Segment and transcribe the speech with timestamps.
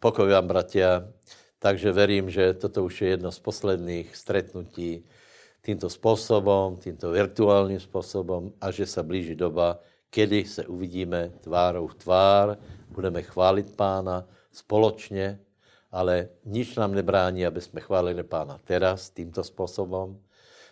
[0.00, 1.12] Pokoj vám, bratia.
[1.60, 5.04] Takže verím, že toto už je jedno z posledných stretnutí
[5.60, 9.76] týmto spôsobom, týmto virtuálním spôsobom a že sa blíži doba,
[10.08, 12.56] kedy se uvidíme tvárou v tvár,
[12.88, 15.36] budeme chválit pána spoločně,
[15.92, 20.16] ale nič nám nebrání, aby jsme chválili pána teraz týmto spôsobom.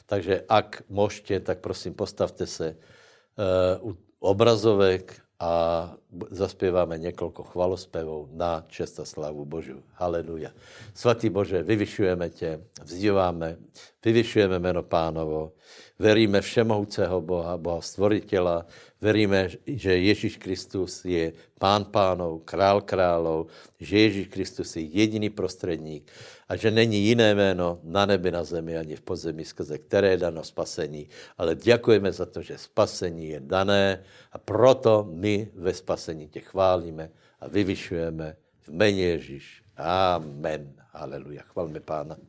[0.09, 5.95] Takže ak môžete, tak prosím, postavte se uh, u obrazovek a
[6.31, 9.83] zaspěváme několik chvalospevů na čest a slavu Božu.
[9.93, 10.51] Haleluja.
[10.95, 13.57] Svatý Bože, vyvyšujeme tě, vzdíváme,
[14.05, 15.53] vyvyšujeme jméno pánovo,
[15.99, 18.67] veríme všemohoucého Boha, Boha stvoritela,
[19.01, 23.47] veríme, že Ježíš Kristus je pán pánov, král králov,
[23.81, 26.11] že Ježíš Kristus je jediný prostředník
[26.49, 30.17] a že není jiné jméno na nebi, na zemi ani v podzemí, skrze které je
[30.17, 31.09] dano spasení.
[31.39, 34.03] Ale děkujeme za to, že spasení je dané
[34.33, 37.11] a proto my ve spasení tě chválíme
[37.41, 39.63] a vyvyšujeme v jméně Ježíš.
[39.77, 40.75] Amen.
[40.93, 41.43] Aleluja.
[41.43, 42.28] Chvalme Pána.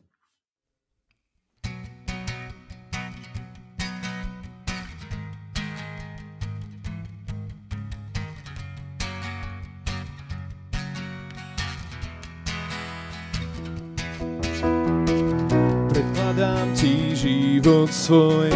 [17.80, 18.50] Život svoj,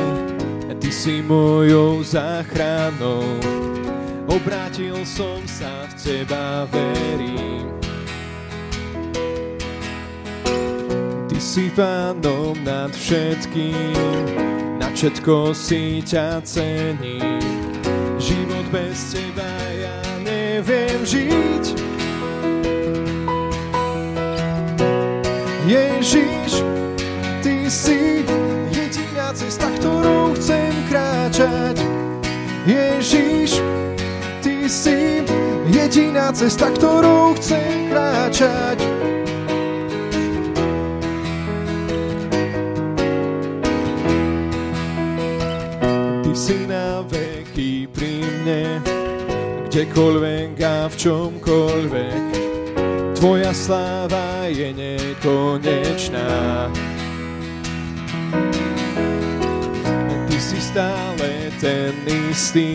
[0.81, 3.25] ty si mojou záchranou.
[4.29, 7.73] Obrátil som sa v teba, verím.
[11.29, 13.97] Ty si pánom nad všetkým,
[14.77, 17.41] na všetko si ťa cením.
[18.21, 21.65] Život bez teba ja neviem žiť.
[25.65, 26.61] Ježiš,
[27.65, 28.14] si jediná cesta,
[29.85, 31.77] ktorou chcem kráčať.
[32.65, 33.61] Ježiš,
[34.41, 35.21] ty si
[35.69, 38.81] jediná cesta, ktorou chcem kráčať.
[46.25, 48.81] Ty si na veky pri mne,
[49.69, 52.25] kdekoľvek a v čomkoľvek.
[53.21, 56.73] Tvoja sláva je nekonečná.
[60.75, 61.95] Stále ten
[62.35, 62.75] istý.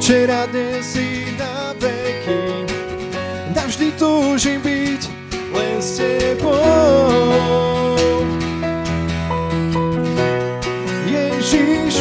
[0.00, 2.64] Včera, dnes i na veky,
[3.52, 5.02] navždy túžim byť
[5.52, 6.56] len s tebou.
[11.04, 12.00] Ježiš,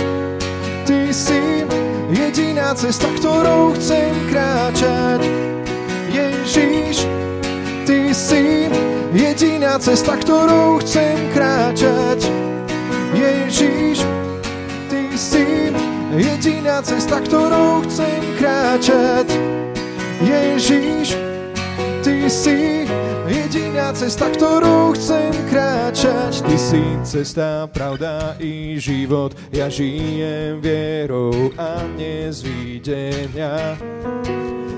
[0.87, 1.67] ty si
[2.15, 5.27] jediná cesta, ktorou chcem kráčať.
[6.07, 7.03] Ježiš,
[7.83, 8.71] ty si
[9.11, 12.31] jediná cesta, ktorou chcem kráčať.
[13.11, 13.74] Ježiš,
[16.15, 19.27] jediná cesta, ktorou chcem kráčať.
[20.23, 21.19] Ježíš,
[22.01, 22.87] ty si
[23.27, 26.41] jediná cesta, ktorou chcem kráčať.
[26.41, 33.75] Ty si cesta, pravda i život, ja žijem vierou a nezvídenia.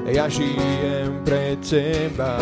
[0.08, 2.40] Ja žijem pre teba.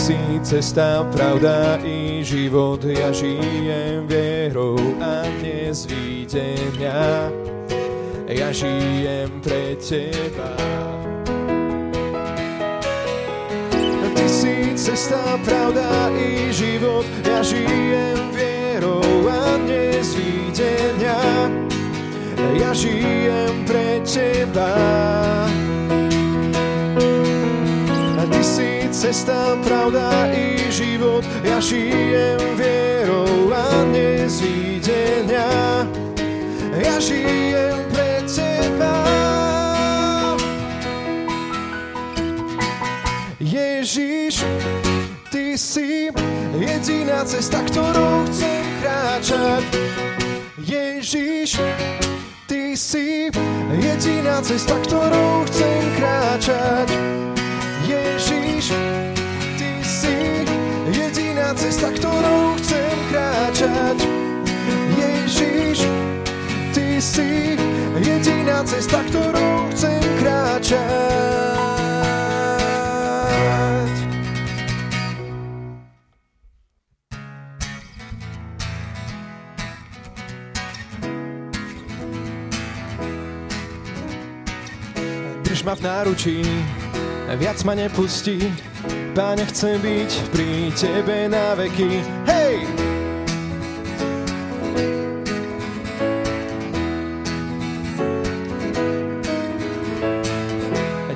[0.00, 7.28] Si cesta, pravda i život, ja žijem vierou a nezvídenia.
[8.24, 10.56] Ja žijem pre teba.
[14.16, 21.20] Ty si cesta, pravda i život, ja žijem vierou a nezvídenia.
[22.56, 24.72] Ja žijem pre teba.
[28.30, 35.48] Ty si cesta, pravda i život, ja žijem vierou a nezvídenia.
[36.76, 38.96] Ja žijem pre teba.
[43.40, 44.44] Ježiš,
[45.32, 46.12] ty si
[46.60, 49.64] jediná cesta, ktorou chcem kráčať.
[50.60, 51.56] Ježiš,
[52.44, 53.32] ty si
[53.80, 57.20] jediná cesta, ktorou chcem kráčať.
[57.90, 58.70] Ježiš,
[59.58, 60.46] ty si
[60.94, 63.98] jediná cesta, ktorou chcem kráčať.
[64.94, 65.90] Ježiš,
[66.70, 67.58] ty si
[67.98, 70.78] jediná cesta, ktorou chcem kráčať.
[85.42, 86.38] Drž ma v náručí,
[87.36, 88.50] viac ma nepustí.
[89.14, 92.02] Páne, chcem byť pri Tebe na veky.
[92.26, 92.66] Hej!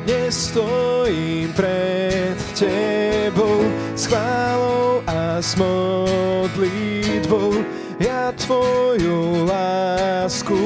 [0.04, 3.64] Dnes stojím pred Tebou
[3.94, 7.64] s chválou a s modlitbou.
[8.02, 10.58] Ja Tvoju lásku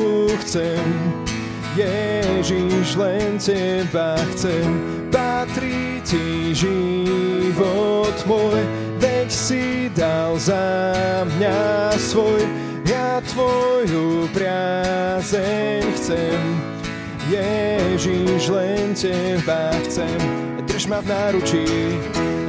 [0.45, 0.81] chcem,
[1.77, 4.98] Ježiš, len Teba chcem.
[8.29, 8.61] Môj,
[9.01, 10.61] veď si dal za
[11.25, 12.45] mňa svoj.
[12.85, 16.41] Ja Tvoju priazeň chcem,
[17.29, 20.21] Ježiš, len Teba chcem.
[20.69, 21.67] Drž ma v náručí,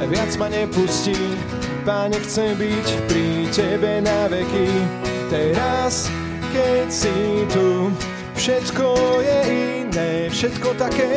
[0.08, 1.16] viac ma nepustí.
[1.84, 4.68] Páne, chcem byť pri Tebe na veky.
[5.32, 6.12] Teraz,
[6.52, 7.92] keď si tu,
[8.36, 8.86] všetko
[9.20, 9.40] je
[9.84, 11.08] iné, všetko také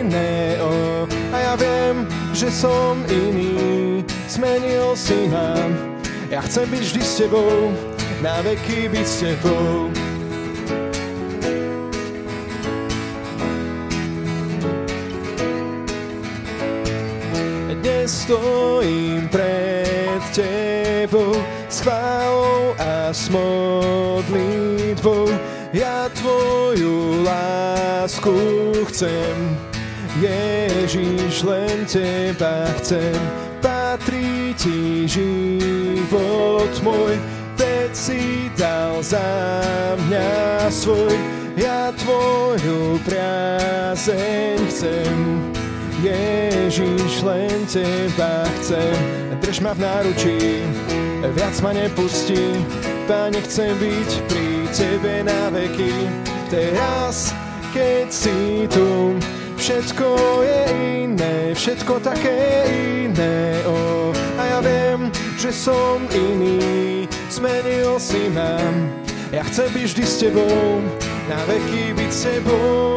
[0.00, 0.56] iné.
[0.60, 2.04] Oh, a ja viem,
[2.40, 5.52] že som iný, zmenil si ma.
[6.32, 7.76] Ja chcem byť vždy s Tebou,
[8.24, 9.92] na veky byť s Tebou.
[17.76, 21.36] Dnes stojím pred Tebou
[21.68, 25.28] s chválou a s modlitbou.
[25.76, 28.32] Ja Tvoju lásku
[28.88, 29.60] chcem,
[30.20, 33.16] Ježiš, len Teba chcem.
[33.64, 37.16] Patrí Ti život môj,
[37.56, 39.24] veď si dal za
[39.96, 41.16] mňa svoj.
[41.56, 45.16] Ja Tvoju priazeň chcem,
[46.04, 48.96] Ježiš, len Teba chcem.
[49.40, 50.36] Drž ma v náručí,
[51.32, 52.60] viac ma nepustí.
[53.08, 55.96] Páne, chcem byť pri Tebe na veky.
[56.52, 57.32] Teraz,
[57.72, 59.16] keď si tu,
[59.60, 60.08] všetko
[60.40, 60.60] je
[61.04, 62.64] iné, všetko také
[63.04, 63.60] iné.
[63.68, 64.08] Oh,
[64.40, 68.56] a ja viem, že som iný, zmenil si ma.
[69.28, 70.80] Ja chcem byť vždy s Tebou,
[71.28, 72.96] na veky byť s Tebou,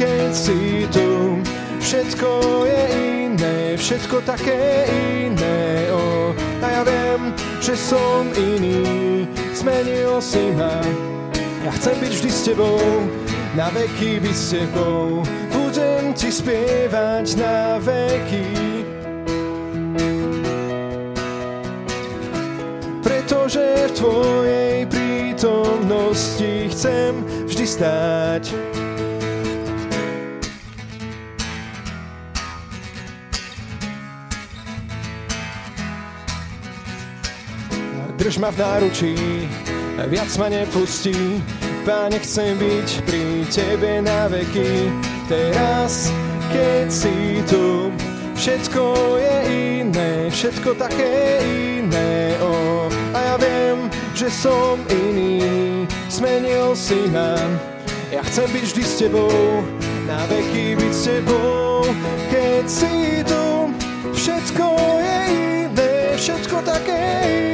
[0.00, 1.38] keď si tu.
[1.78, 2.28] Všetko
[2.66, 2.82] je
[3.28, 4.88] iné, všetko také
[5.28, 5.92] iné.
[5.92, 6.32] Oh,
[6.64, 10.80] a ja viem, že som iný, zmenil si ma.
[11.62, 12.80] Ja chcem byť vždy s Tebou,
[13.52, 15.20] na veky byť s Tebou.
[16.18, 18.46] Ti spievať na veky.
[23.06, 28.44] Pretože v Tvojej prítomnosti chcem vždy stáť.
[38.18, 39.14] Drž ma v náručí,
[40.10, 41.38] viac ma nepustí.
[41.86, 45.07] Páne, chcem byť pri Tebe na veky.
[45.28, 46.08] Teraz,
[46.48, 47.92] keď si tu,
[48.32, 48.80] všetko
[49.20, 49.36] je
[49.84, 52.32] iné, všetko také iné.
[52.40, 57.36] Oh, a ja viem, že som iný, zmenil si ma.
[58.08, 59.60] Ja chcem byť vždy s Tebou,
[60.08, 61.84] na veky byť s Tebou.
[62.32, 63.68] Keď si tu,
[64.16, 67.04] všetko je iné, všetko také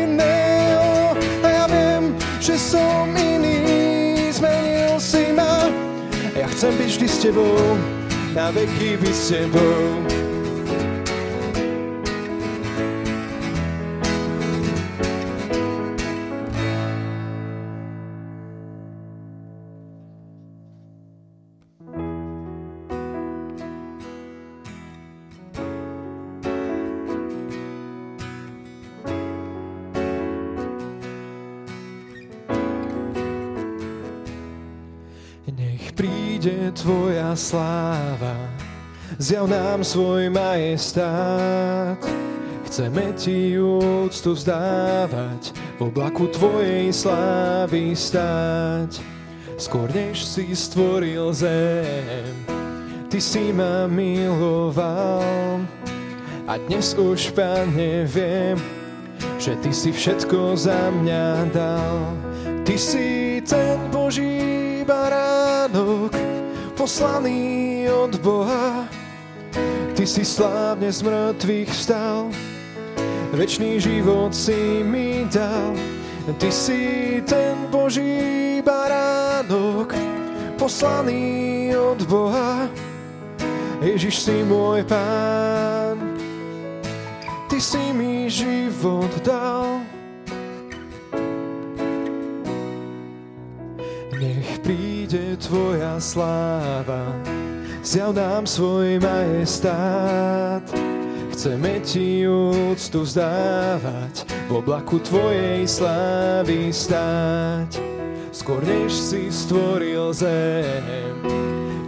[0.06, 0.38] iné.
[0.78, 1.10] Oh,
[1.42, 3.23] a ja viem, že som iný,
[6.54, 7.58] chcem byť vždy s Tebou,
[8.30, 10.06] na veky byť s Tebou.
[37.34, 38.38] Tvoja sláva,
[39.18, 41.98] zjav nám svoj majestát.
[42.62, 49.02] Chceme Ti úctu vzdávať, v oblaku Tvojej slávy stáť.
[49.58, 52.38] Skôr než si stvoril zem,
[53.10, 55.58] Ty si ma miloval.
[56.46, 58.62] A dnes už, Pane, viem,
[59.42, 61.98] že Ty si všetko za mňa dal.
[62.62, 66.33] Ty si ten Boží baránok,
[66.84, 68.84] poslaný od Boha.
[69.96, 72.28] Ty si slávne z mŕtvych vstal,
[73.32, 75.72] večný život si mi dal.
[76.36, 79.96] Ty si ten Boží baránok,
[80.60, 82.68] poslaný od Boha.
[83.80, 85.96] Ježiš si môj pán,
[87.48, 89.83] Ty si mi život dal.
[95.44, 97.04] Tvoja sláva,
[97.84, 100.64] zjav nám svoj majestát.
[101.36, 107.76] Chceme Ti úctu vzdávať, v oblaku Tvojej slávy stáť.
[108.32, 111.12] Skôr než si stvoril zem,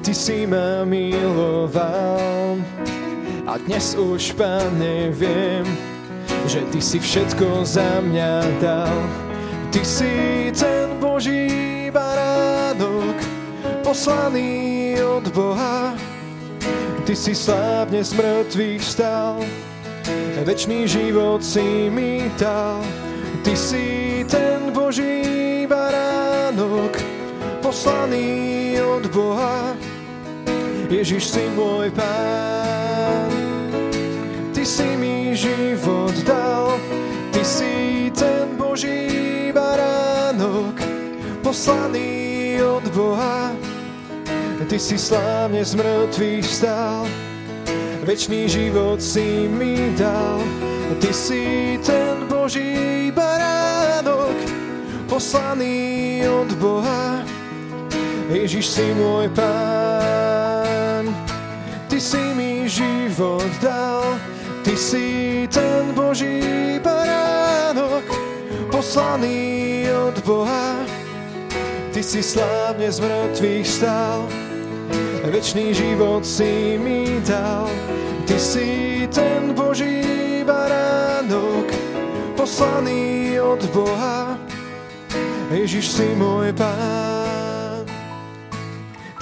[0.04, 2.60] Ty si ma miloval.
[3.48, 5.64] A dnes už, Pane, viem,
[6.44, 9.00] že Ty si všetko za mňa dal.
[9.72, 10.12] Ty si
[10.52, 12.55] ten Boží baránok,
[13.86, 15.94] poslaný od Boha.
[17.06, 19.38] Ty si slávne z mŕtvych vstal,
[20.42, 22.82] večný život si mi dal.
[23.46, 23.86] Ty si
[24.26, 26.98] ten Boží baránok,
[27.62, 29.78] poslaný od Boha.
[30.90, 33.30] Ježiš si môj pán,
[34.50, 36.74] Ty si mi život dal,
[37.30, 40.74] Ty si ten Boží baránok,
[41.38, 43.65] poslaný od Boha.
[44.66, 47.06] Ty si slávne z mŕtvych vstal,
[48.02, 50.42] večný život si mi dal.
[50.98, 54.34] Ty si ten Boží baránok,
[55.06, 57.22] poslaný od Boha.
[58.26, 61.14] Ježiš si môj pán,
[61.86, 64.18] Ty si mi život dal,
[64.66, 66.42] Ty si ten Boží
[66.82, 68.02] baránok,
[68.74, 70.74] poslaný od Boha.
[71.94, 74.26] Ty si slávne z mŕtvych stal,
[75.30, 77.70] večný život si mi dal.
[78.26, 78.68] Ty si
[79.10, 80.02] ten Boží
[80.46, 81.70] baránok,
[82.36, 84.38] poslaný od Boha.
[85.50, 87.86] Ježiš si môj pán,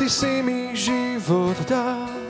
[0.01, 2.24] Ty si mi život dal.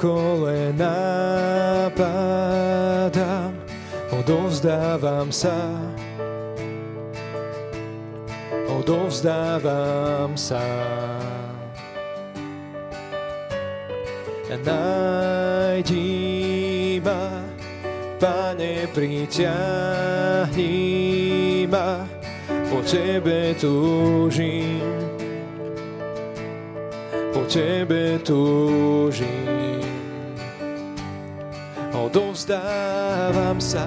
[0.00, 0.96] Kolena
[1.92, 3.52] padám,
[4.16, 5.76] odovzdávam sa,
[8.80, 10.64] odovzdávam sa.
[14.50, 16.08] Najdi
[17.04, 17.44] ma,
[18.18, 20.74] Pane, priťahni
[21.70, 22.08] ma,
[22.72, 24.80] po Tebe túžim
[27.32, 29.49] po Tebe túžim.
[32.50, 33.86] Odovzdávam sa.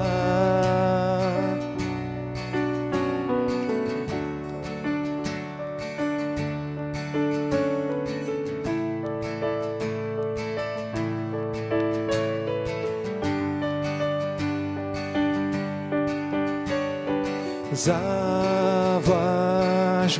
[17.83, 19.03] Zavláž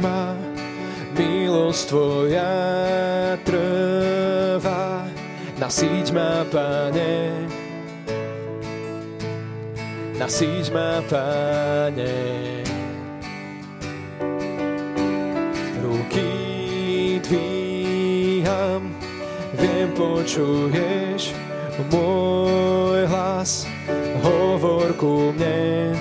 [0.03, 0.35] ma,
[1.15, 5.07] milosť Tvoja trvá,
[5.55, 7.23] nasíť ma, Pane.
[10.74, 12.65] Ma, Pane.
[15.86, 18.89] Ruky dvíham,
[19.53, 21.38] viem, počuješ
[21.94, 23.70] môj hlas,
[24.25, 25.94] hovor ku mne.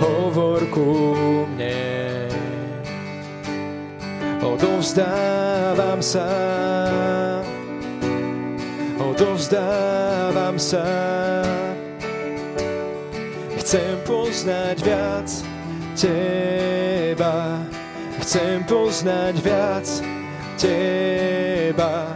[0.00, 1.12] Hovor ku
[1.52, 2.32] mne
[4.40, 6.28] odovzdávam sa,
[8.96, 11.21] odovzdávam sa.
[13.72, 15.28] Chcem poznať viac
[15.96, 17.64] Teba,
[18.20, 19.88] chcem poznať viac
[20.60, 22.12] Teba,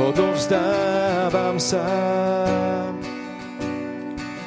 [0.00, 1.84] odovzdávam sa,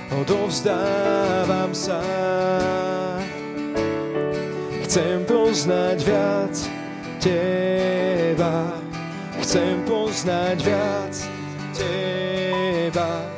[0.09, 2.01] odovzdávam sa.
[4.89, 6.55] Chcem poznať viac
[7.21, 8.73] Teba.
[9.37, 11.13] Chcem poznať viac
[11.77, 13.28] Teba.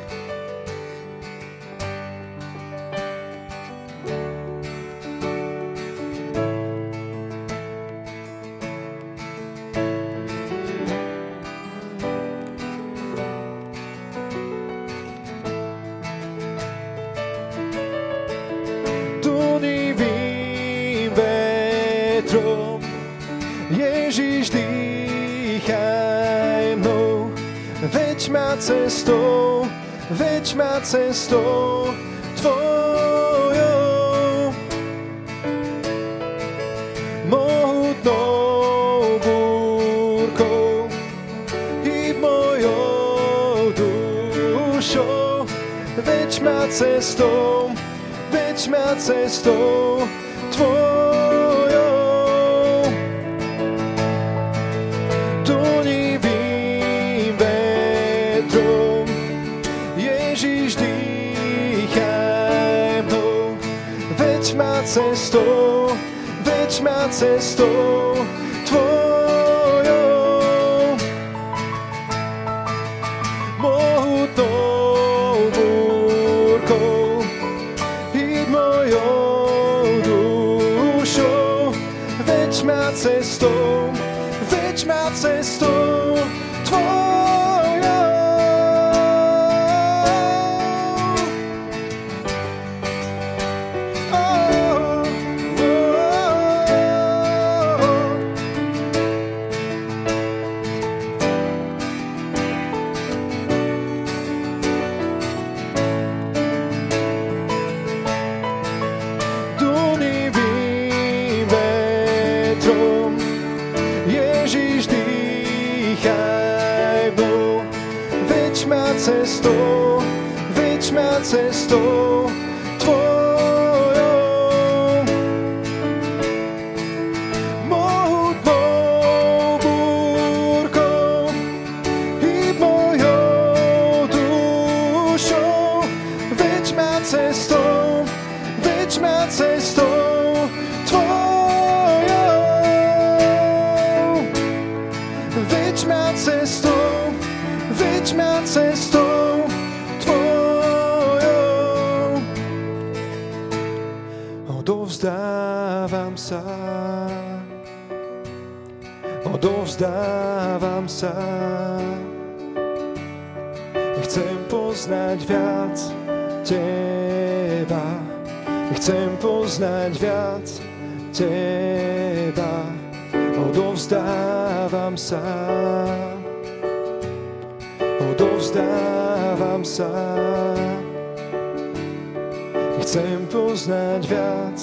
[183.62, 184.58] Chcem poznať viac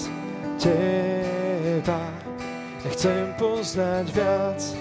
[0.60, 2.04] Teba.
[2.84, 4.79] Chcem poznať viac Teba.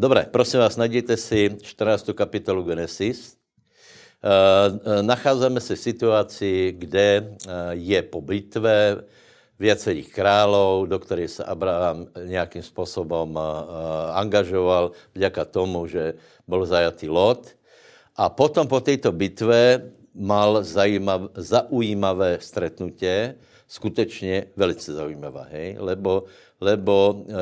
[0.00, 2.10] Dobré, prosím vás, najděte si 14.
[2.14, 3.36] kapitolu Genesis.
[3.36, 4.28] Eh,
[4.72, 9.04] eh, nacházíme se v situaci, kde eh, je po bitve
[9.58, 13.38] věcerých králů, do kterých se Abraham nějakým způsobem
[14.12, 16.14] angažoval, vďaka tomu, že
[16.48, 17.48] byl zajatý Lot.
[18.16, 19.84] A potom po této bitve
[20.14, 23.34] mal zajímav, zaujímavé stretnutě,
[23.68, 25.76] skutečně velice zaujímavé, hej?
[25.78, 26.24] lebo
[26.60, 27.34] lebo e,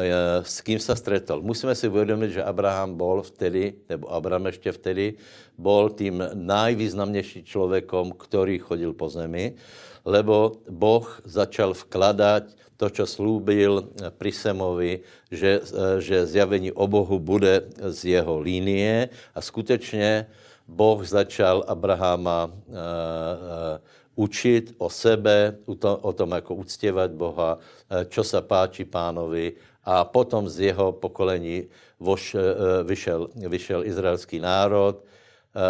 [0.47, 1.43] s kým se stretol.
[1.43, 5.15] Musíme si uvědomit, že Abraham bol vtedy, nebo Abraham ještě vtedy,
[5.59, 9.55] bol tím najvýznamnějším člověkom, který chodil po zemi,
[10.05, 12.43] lebo Boh začal vkladat
[12.77, 19.09] to, co slúbil pri Semovi, že, e, že zjavení o Bohu bude z jeho línie
[19.35, 20.27] a skutečně
[20.69, 23.81] Boh začal Abrahama uh, uh,
[24.19, 25.55] učit o sebe,
[26.03, 29.55] o tom, jako uctěvat Boha, eh, čo se páči pánovi
[29.87, 31.71] a potom z jeho pokolení
[32.03, 32.43] voš, eh,
[32.83, 35.63] vyšel, vyšel izraelský národ eh,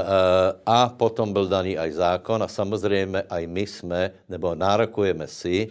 [0.65, 5.69] a potom byl daný aj zákon a samozřejmě aj my jsme, nebo nárokujeme si,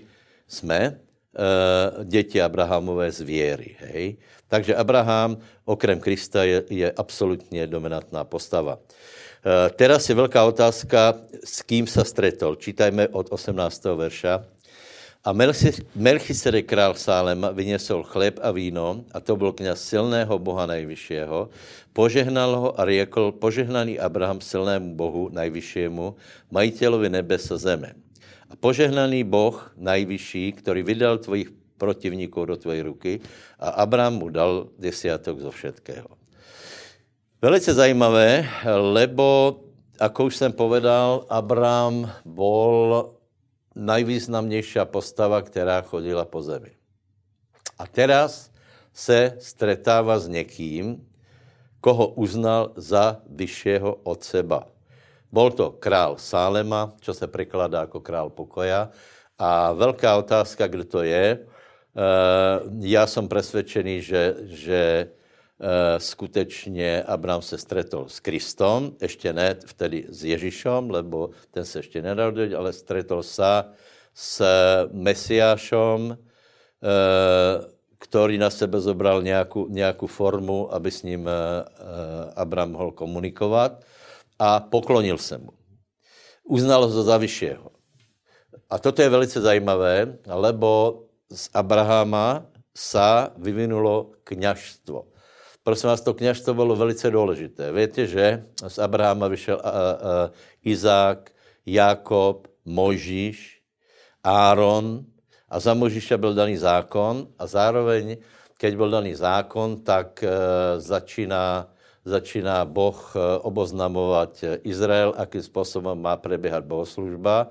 [0.48, 1.00] jsme
[2.04, 3.78] děti Abrahamové z věry.
[3.80, 4.18] Hej?
[4.48, 5.38] Takže Abraham,
[5.70, 8.82] okrem Krista, je, je absolutně dominantná postava.
[9.38, 11.14] Eh, teraz je velká otázka,
[11.46, 12.56] s kým se stretol.
[12.56, 13.96] Čítajme od 18.
[13.96, 14.44] verša.
[15.28, 15.36] A
[15.96, 21.50] Melchisedek král Sálema vyněsol chleb a víno, a to byl kněz silného Boha nejvyššího,
[21.94, 26.16] požehnal ho a řekl, požehnaný Abraham silnému Bohu nejvyššímu,
[26.52, 27.94] majitelovi nebes a zeme.
[28.50, 33.20] A požehnaný Boh nejvyšší, který vydal tvojich protivníků do tvojej ruky,
[33.60, 36.17] a Abraham mu dal desiatok zo všetkého.
[37.38, 39.62] Velice zajímavé, lebo,
[40.02, 43.14] ako už jsem povedal, Abraham bol
[43.78, 46.74] najvýznamnější postava, která chodila po zemi.
[47.78, 48.50] A teraz
[48.90, 51.06] se stretává s někým,
[51.78, 54.66] koho uznal za vyššího od seba.
[55.30, 58.90] Bol to král Sálema, čo se překladá jako král pokoja.
[59.38, 61.46] A velká otázka, kdo to je,
[62.82, 65.08] já jsem přesvědčený, že, že
[65.98, 72.02] skutečně Abraham se stretol s Kristom, ještě ne vtedy s Ježíšem, lebo ten se ještě
[72.02, 73.64] nenarodil, ale stretol se
[74.14, 74.46] s
[74.92, 76.18] Mesiášom,
[78.00, 81.30] který na sebe zobral nějakou, nějakou formu, aby s ním
[82.36, 83.84] Abraham mohl komunikovat
[84.40, 85.50] a poklonil se mu.
[86.44, 87.72] Uznal ho za vyššího.
[88.70, 92.46] A toto je velice zajímavé, lebo z Abrahama
[92.78, 95.17] sa vyvinulo kněžstvo.
[95.68, 97.72] Prosím vás, to kněžstvo bylo velice důležité.
[97.72, 99.72] Víte, že z Abrahama vyšel a,
[100.64, 101.32] Izák,
[101.66, 103.62] Jakob, Mojžíš,
[104.24, 105.04] Áron
[105.50, 108.18] a za Mojžíša byl daný zákon a zároveň,
[108.58, 110.32] keď byl daný zákon, tak e,
[110.80, 111.68] začíná,
[112.06, 117.48] začíná Boh e, oboznamovat Izrael, akým způsobem má preběhat bohoslužba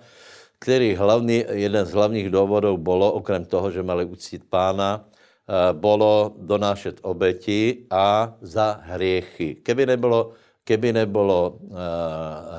[0.59, 5.05] který hlavný, jeden z hlavních důvodů bylo, okrem toho, že mali uctít pána,
[5.49, 9.55] eh, bylo donášet obeti a za hriechy.
[9.55, 10.33] Keby nebylo,
[10.65, 11.79] keby nebylo uh,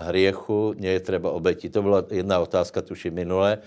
[0.07, 1.69] hriechu, nie je třeba obeti.
[1.69, 3.59] To byla jedna otázka, tuši minule.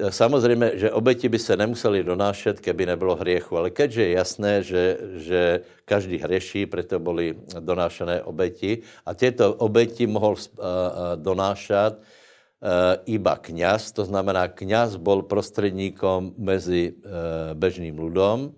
[0.00, 4.52] Eh, samozřejmě, že obeti by se nemuseli donášet, keby nebylo hriechu, ale keďže je jasné,
[4.62, 4.82] že,
[5.16, 5.40] že
[5.84, 10.36] každý hřeší, proto byly donášené obeti a tyto obeti mohl
[11.16, 12.15] donášat Eh,
[13.04, 18.56] iba kňaz, to znamená, kňaz bol prostředníkom mezi eh, bežným ľudom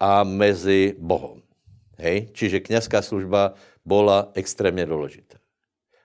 [0.00, 1.44] a mezi Bohom.
[2.00, 2.32] Hej?
[2.32, 3.54] Čiže kňazská služba
[3.84, 5.36] byla extrémně důležitá.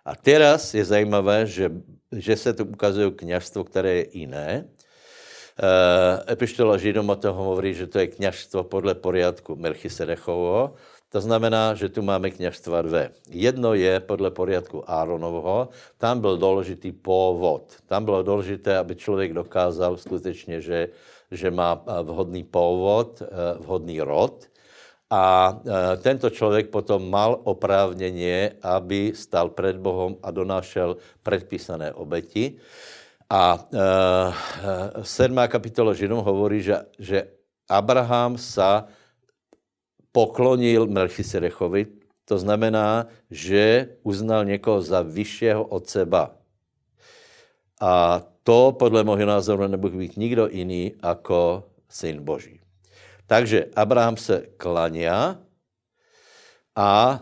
[0.06, 1.72] A teraz je zajímavé, že,
[2.12, 4.50] že se tu ukazuje kněžstvo, které je jiné.
[4.62, 10.76] E, Epištola Židom o tom hovorí, že to je kněžstvo podle poriadku Melchisedechovo,
[11.10, 13.12] to znamená, že tu máme kněžstva dvě.
[13.30, 17.74] Jedno je podle poriadku Áronovho, tam byl důležitý původ.
[17.86, 20.90] Tam bylo důležité, aby člověk dokázal skutečně, že,
[21.32, 23.28] že má eh, vhodný původ, eh,
[23.60, 24.46] vhodný rod.
[25.10, 32.58] A eh, tento člověk potom mal oprávněně, aby stal před Bohem a donášel předpísané obeti.
[33.30, 33.58] A
[35.02, 37.26] sedmá kapitola Židom hovorí, že, že
[37.66, 38.86] Abraham sa
[40.16, 41.92] poklonil Melchisedechovi,
[42.26, 46.40] to znamená, že uznal někoho za vyššího od seba.
[47.82, 52.64] A to podle mého názoru nebude být nikdo jiný jako syn Boží.
[53.28, 55.36] Takže Abraham se klania
[56.76, 57.20] a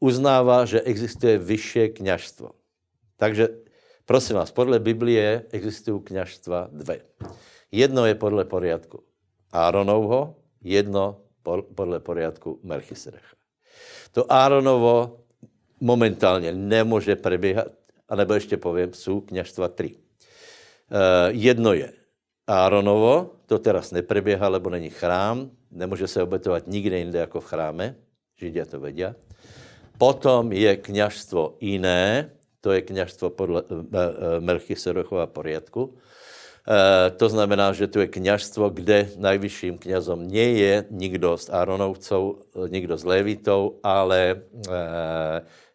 [0.00, 2.50] uznává, že existuje vyšší kněžstvo.
[3.16, 3.48] Takže
[4.04, 7.00] prosím vás, podle Biblie existují kněžstva dvě.
[7.72, 9.02] Jedno je podle poriadku
[9.52, 11.23] Áronovho, jedno
[11.74, 13.36] podle poriadku Melchisedecha.
[14.12, 15.20] To Áronovo
[15.80, 17.66] momentálně nemůže prebíhat,
[18.08, 19.94] anebo ještě povím, jsou kněžstva tři.
[19.94, 19.98] Uh,
[21.28, 21.92] jedno je
[22.46, 27.94] Áronovo, to teraz nepreběhá, lebo není chrám, nemůže se obetovat nikde jinde jako v chráme,
[28.36, 29.04] Židia to vědí.
[29.98, 32.30] Potom je kněžstvo jiné,
[32.60, 33.84] to je kněžstvo podle uh, uh,
[34.40, 35.96] Melchisedechova poriadku.
[36.64, 42.48] E, to znamená, že tu je kněžstvo, kde najvyšším knězom nie je nikdo z Áronovcov,
[42.68, 44.42] nikdo z Levitou, ale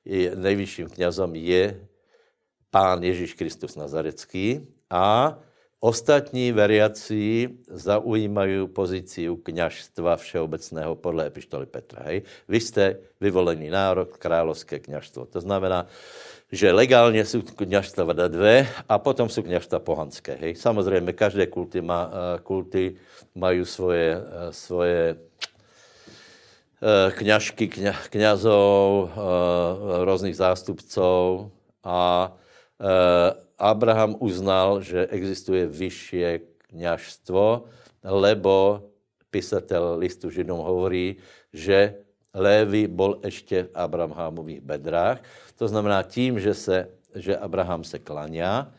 [0.06, 1.78] e, nejvyšším knězom je
[2.72, 5.38] pán Ježíš Kristus Nazarecký a
[5.80, 12.04] Ostatní veriaci zaujímají pozici kněžstva všeobecného podle epištoly Petra.
[12.04, 12.22] Hej?
[12.48, 15.26] Vy jste vyvolený národ, královské kněžstvo.
[15.26, 15.88] To znamená,
[16.52, 20.38] že legálně jsou kněžstva dvě a potom jsou kněžstva pohanské.
[20.42, 20.56] Hej.
[20.56, 22.96] Samozřejmě každé kulty, má, eh, kulty
[23.36, 25.16] mají svoje, eh, svoje
[26.82, 29.10] eh, kněžky, kně, knězov,
[30.04, 31.52] různých zástupců
[31.84, 32.32] a
[33.60, 36.24] Abraham uznal, že existuje vyšší
[36.72, 37.64] kněžstvo,
[38.04, 38.84] lebo
[39.32, 41.16] písatel listu Židom hovorí,
[41.54, 41.96] že
[42.34, 45.22] Lévy byl ještě v Abrahamových bedrách.
[45.58, 48.72] To znamená tím, že, se, že Abraham se klania,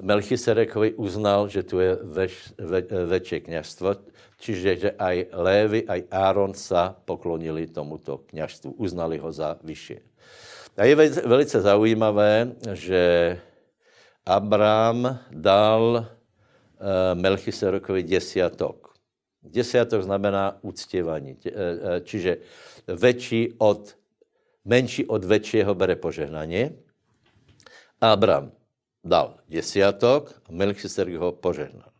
[0.00, 3.88] Melchisedekovi uznal, že tu je veš, ve, väčšie kněžstvo,
[4.40, 10.00] čiže že aj Lévy, aj Áron sa poklonili tomuto kněžstvu, uznali ho za vyššie.
[10.80, 10.96] A je
[11.28, 13.36] velice zaujímavé, že
[14.24, 18.96] Abraham dal uh, Melchisedekovi desiatok.
[19.42, 21.36] Desiatok znamená uctěvání.
[21.44, 22.36] Eh, eh, čiže
[22.86, 23.94] väčší od,
[24.64, 26.74] menší od väčšího bere požehnanie.
[28.02, 28.50] Abram
[29.02, 31.90] dal desiatok a Melchisedek ho požehnal.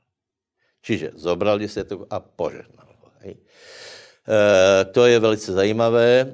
[0.82, 3.08] Čiže zobral desiatok a požehnal ho.
[4.22, 6.10] E, to je velice zajímavé.
[6.22, 6.26] E,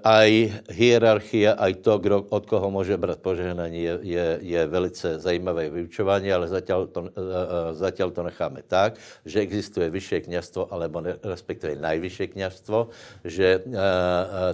[0.00, 0.30] aj
[0.72, 6.32] hierarchia, aj to, kdo, od koho může brát požehnání, je, je, je velice zajímavé vyučování,
[6.32, 12.28] ale zatím to, e, zatím to necháme tak, že existuje vyšší kněžstvo, alebo respektive najvyšší
[12.28, 12.88] kněžstvo,
[13.24, 13.60] že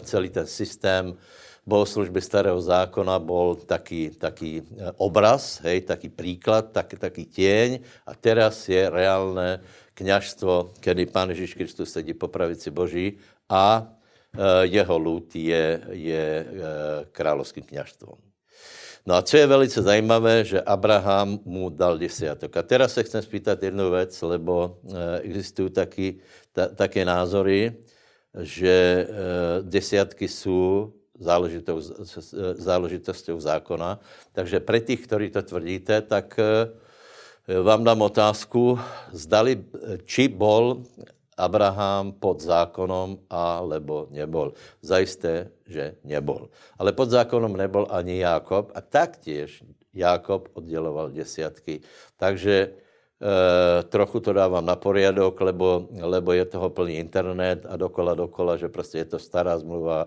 [0.02, 1.14] celý ten systém
[1.66, 4.66] bohoslužby starého zákona bol taký, taký
[4.98, 11.54] obraz, hej, taký príklad, tak, taký tieň a teraz je reálne kněžstvo, kedy Pán Ježíš
[11.54, 16.46] Kristus sedí po pravici Boží a e, jeho lud je, je e,
[17.12, 18.18] královským kněžstvom.
[19.06, 22.56] No a co je velice zajímavé, že Abraham mu dal desiatok.
[22.56, 26.18] A teraz se chcem spýtat jednu věc, lebo e, existují taky,
[26.52, 27.72] ta, také názory,
[28.34, 29.06] že
[29.62, 30.92] desiatky jsou
[32.58, 34.00] záležitou, zákona.
[34.34, 36.34] Takže pre tých, ktorí to tvrdíte, tak
[37.48, 38.80] vám dám otázku,
[39.12, 39.60] zdali,
[40.08, 40.80] či bol
[41.36, 44.54] Abraham pod zákonom, alebo nebol.
[44.80, 46.48] Zajisté, že nebol.
[46.78, 49.60] Ale pod zákonom nebol ani Jákob a taktiež
[49.94, 51.82] Jákob odděloval desiatky.
[52.16, 52.70] Takže e,
[53.82, 58.68] trochu to dávám na poriadok, lebo, lebo je toho plný internet a dokola, dokola, že
[58.68, 60.06] prostě je to stará zmluva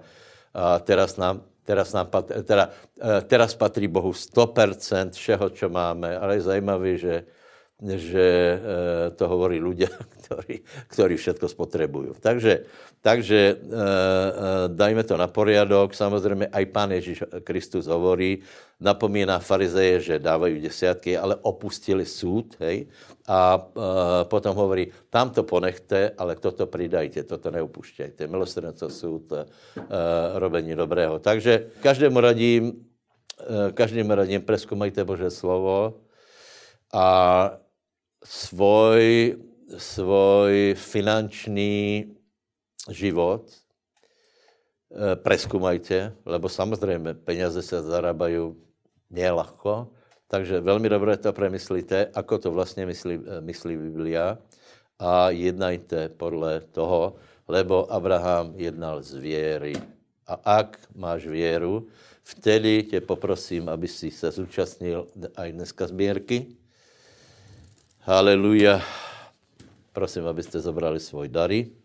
[0.57, 6.15] a teraz nám Teraz, nám pat, teda, eh, teraz patří Bohu 100% všeho, čo máme,
[6.15, 7.27] ale je zajímavé, že,
[7.77, 8.57] že eh,
[9.13, 9.89] to hovorí ľudia,
[10.25, 12.17] ktorí, ktorí všetko spotrebujú.
[12.17, 12.65] Takže,
[13.05, 13.57] takže eh,
[14.73, 15.93] dajme to na poriadok.
[15.93, 18.41] Samozrejme, aj Pán Ježíš Kristus hovorí,
[18.81, 22.89] napomíná farizeje, že dávají desiatky, ale opustili súd, hej,
[23.25, 23.59] a
[24.29, 28.23] potom hovorí, tam to ponechte, ale toto pridajte, toto neupušťajte.
[28.29, 29.33] Milosrdenstvo súd,
[30.37, 31.19] robení dobrého.
[31.19, 32.87] Takže každému radím,
[33.73, 36.07] každému radím, preskumajte Bože slovo
[36.93, 37.05] a
[38.27, 39.35] svoj,
[39.79, 42.11] svoj finančný
[42.91, 48.59] život uh, preskumajte, lebo samozrejme peniaze sa zarábajú
[49.07, 49.87] nelahko,
[50.27, 54.37] takže velmi dobře to premyslíte, ako to vlastně myslí, eh, myslí Biblia
[54.99, 57.15] a jednajte podle toho,
[57.47, 59.73] lebo Abraham jednal z věry.
[60.27, 61.87] A ak máš věru,
[62.23, 66.59] vtedy tě poprosím, aby si se zúčastnil aj dneska sbírky.
[68.07, 68.79] Haleluja.
[69.91, 71.75] Prosím, abyste zobrali svoj dary.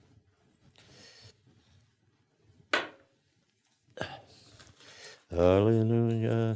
[5.34, 6.54] Haleluja.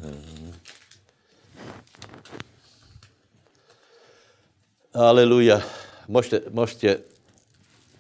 [4.95, 5.59] Aleluja.
[6.07, 7.03] Môžete, môžete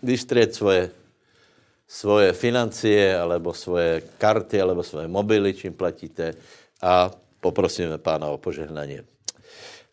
[0.06, 0.94] vystrieť svoje,
[1.90, 6.38] svoje financie, alebo svoje karty, alebo svoje mobily, čím platíte
[6.78, 7.10] a
[7.42, 9.15] poprosíme pána o požehnanie.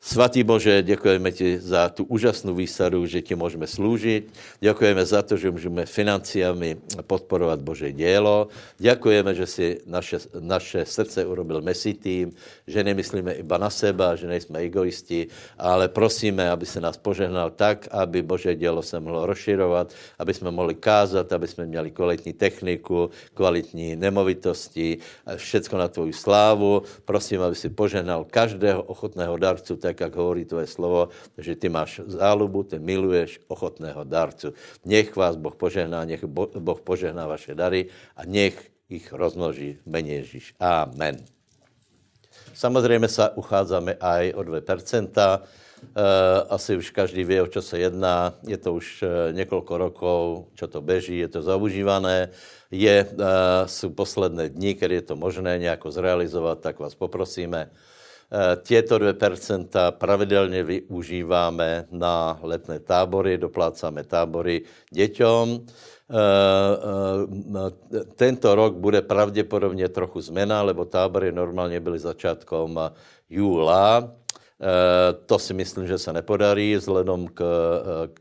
[0.03, 4.35] Svatý Bože, děkujeme ti za tu úžasnou výsadu, že ti můžeme sloužit.
[4.59, 8.47] Děkujeme za to, že můžeme financiami podporovat Bože dělo.
[8.77, 12.35] Děkujeme, že si naše, naše srdce urobil mesitým,
[12.67, 17.87] že nemyslíme iba na seba, že nejsme egoisti, ale prosíme, aby se nás požehnal tak,
[17.91, 23.09] aby Bože dělo se mohlo rozširovat, aby jsme mohli kázat, aby jsme měli kvalitní techniku,
[23.33, 24.97] kvalitní nemovitosti,
[25.35, 26.83] všecko na tvoju slávu.
[27.05, 31.69] Prosím, aby si požehnal každého ochotného darcu, tak tak, jak hovorí tvoje slovo, že ty
[31.69, 34.57] máš zálubu, ty miluješ ochotného darcu.
[34.81, 36.25] Nech vás Boh požehná, nech
[36.57, 38.57] Boh požehná vaše dary a nech
[38.89, 40.57] ich rozmnoží v mene Ježíš.
[40.57, 41.21] Amen.
[42.53, 45.13] Samozřejmě se uchádzame aj o 2%.
[46.49, 48.33] Asi už každý ví, o čo se jedná.
[48.47, 52.29] Je to už e, několik rokov, čo to beží, je to zaužívané.
[52.71, 53.05] Je,
[53.65, 57.92] jsou posledné dny, kdy je to možné nějak zrealizovat, tak vás poprosíme, Eh,
[58.63, 65.61] Těto 2% pravidelně využíváme na letné tábory, doplácáme tábory děťom.
[66.09, 66.15] Eh,
[67.97, 72.79] eh, tento rok bude pravděpodobně trochu změna, lebo tábory normálně byly začátkom
[73.29, 74.11] júla.
[75.25, 77.43] To si myslím, že se nepodarí vzhledem k,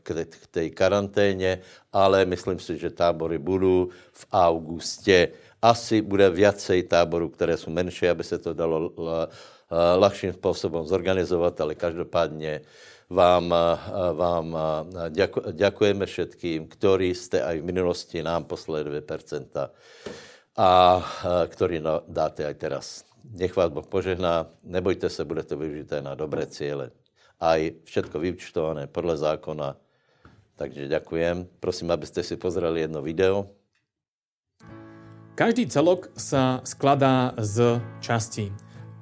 [0.03, 1.59] k, k té karanténě,
[1.93, 5.27] ale myslím si, že tábory budou v augustě.
[5.61, 9.27] Asi bude viacej táborů, které jsou menší, aby se to dalo Eh,
[9.97, 12.61] ľahším způsobem zorganizovat, ale každopádně
[13.09, 19.69] vám, eh, vám eh, děkujeme všetkým, ktorí jste aj v minulosti nám poslali 2%
[20.53, 21.01] a
[21.49, 22.85] ktorí dáte aj teraz.
[23.25, 26.91] Nech vás Boh požehná, nebojte se, bude to využité na dobré cíle.
[27.41, 29.75] A všetko vyučtované podle zákona.
[30.55, 31.49] Takže ďakujem.
[31.59, 33.49] Prosím, abyste si pozreli jedno video.
[35.33, 38.53] Každý celok sa skladá z častí.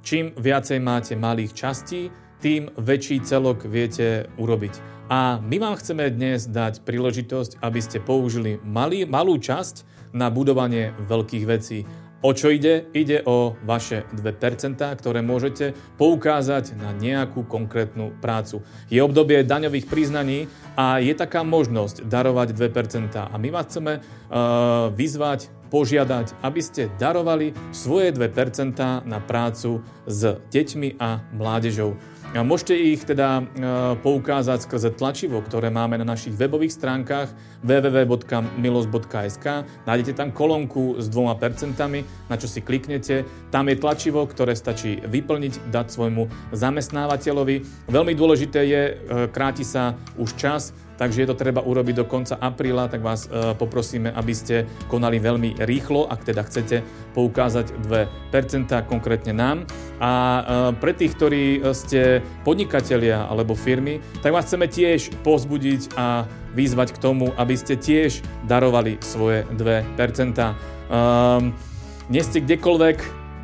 [0.02, 2.10] Čím viacej máte malých častí,
[2.42, 4.74] tým väčší celok viete urobiť.
[5.14, 9.86] A my vám chceme dnes dať príležitosť, aby ste použili malý, malú časť
[10.18, 11.86] na budovanie veľkých vecí.
[12.22, 12.86] O čo ide?
[12.94, 18.62] Ide o vaše 2%, ktoré môžete poukázať na nejakú konkrétnu prácu.
[18.94, 20.46] Je obdobie daňových priznaní
[20.78, 23.18] a je taká možnosť darovať 2%.
[23.18, 30.38] A my vás chceme uh, vyzvať, požiadať, aby ste darovali svoje 2% na prácu s
[30.54, 31.98] deťmi a mládežou.
[32.32, 33.52] Môžete ich teda e,
[34.00, 37.28] poukázať skrze tlačivo, ktoré máme na našich webových stránkach
[37.60, 39.46] www.milos.sk.
[39.84, 43.28] Nájdete tam kolónku s dvoma percentami, na čo si kliknete.
[43.52, 47.92] Tam je tlačivo, ktoré stačí vyplniť, dať svojmu zamestnávateľovi.
[47.92, 52.38] Veľmi dôležité je, e, kráti sa už čas, takže je to treba urobiť do konca
[52.38, 56.86] apríla, tak vás e, poprosíme, aby ste konali veľmi rýchlo, ak teda chcete
[57.18, 59.66] poukázať 2% konkrétne nám.
[59.98, 60.42] A e,
[60.78, 67.02] pre tých, ktorí ste podnikatelia alebo firmy, tak vás chceme tiež pozbudiť a vyzvať k
[67.02, 69.98] tomu, aby ste tiež darovali svoje 2%.
[70.92, 71.56] Um,
[72.12, 72.98] nie ste kdekoľvek,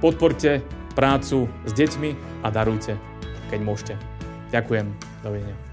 [0.03, 0.61] podporte
[0.93, 2.99] prácu s deťmi a darujte,
[3.47, 3.93] keď môžete.
[4.51, 4.91] Ďakujem.
[5.23, 5.66] Dovidenia.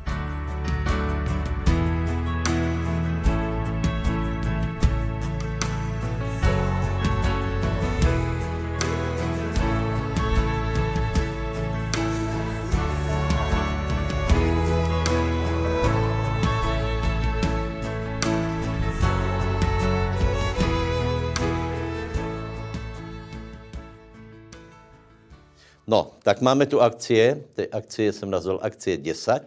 [26.25, 27.45] Tak máme tu akcie.
[27.55, 29.45] Ty akcie jsem nazval akcie 10,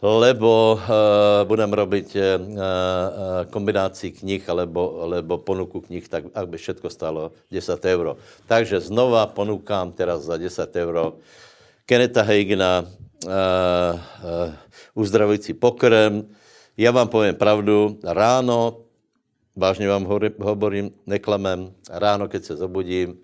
[0.00, 0.80] lebo uh,
[1.44, 2.36] budeme robiť uh, uh,
[3.50, 8.16] kombináci knih alebo, alebo ponuku knih, tak aby všetko stalo 10 euro.
[8.46, 11.18] Takže znova ponúkám teraz za 10 euro
[11.84, 14.54] Keneta Heigena, uh, uh,
[14.94, 16.22] uzdravující pokrm.
[16.78, 18.86] Já vám povím pravdu, ráno,
[19.56, 20.04] vážně vám
[20.38, 23.18] hovorím, neklamem, ráno, keď se zobudím,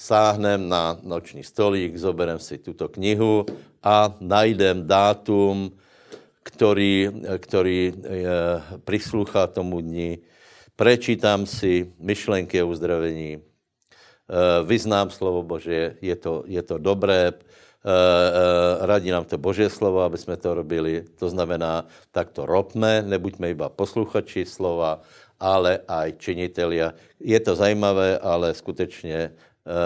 [0.00, 3.44] sáhnem na noční stolík, zoberem si tuto knihu
[3.84, 5.68] a najdem dátum,
[6.42, 7.92] který, který
[8.84, 10.24] prislúcha tomu dni.
[10.72, 13.44] Prečítam si myšlenky o uzdravení, eh,
[14.64, 17.36] vyznám slovo Bože, je to, je to dobré, eh,
[17.84, 21.04] eh, radí nám to Božie slovo, aby jsme to robili.
[21.20, 25.04] To znamená, tak to robme, nebuďme iba posluchači slova,
[25.36, 26.96] ale aj činitelia.
[27.20, 29.32] Je to zajímavé, ale skutečně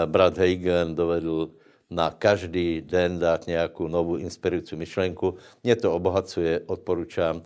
[0.05, 1.51] brat Heigen dovedl
[1.89, 5.35] na každý den dát nějakou novou inspirující myšlenku.
[5.63, 7.41] Mě to obohacuje, odporučám.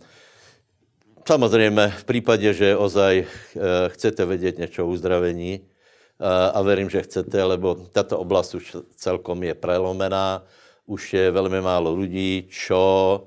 [1.26, 7.02] Samozřejmě v případě, že ozaj eh, chcete vědět něco o uzdravení, eh, a verím, že
[7.02, 10.44] chcete, lebo tato oblast už celkom je prelomená,
[10.86, 13.26] už je velmi málo lidí, čo,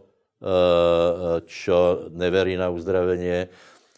[1.45, 1.77] čo
[2.11, 3.47] neverí na uzdravení,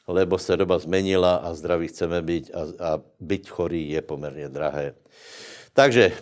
[0.08, 4.94] lebo se doba zmenila a zdraví chceme být a, a být chorý je poměrně drahé.
[5.74, 6.14] Takže e,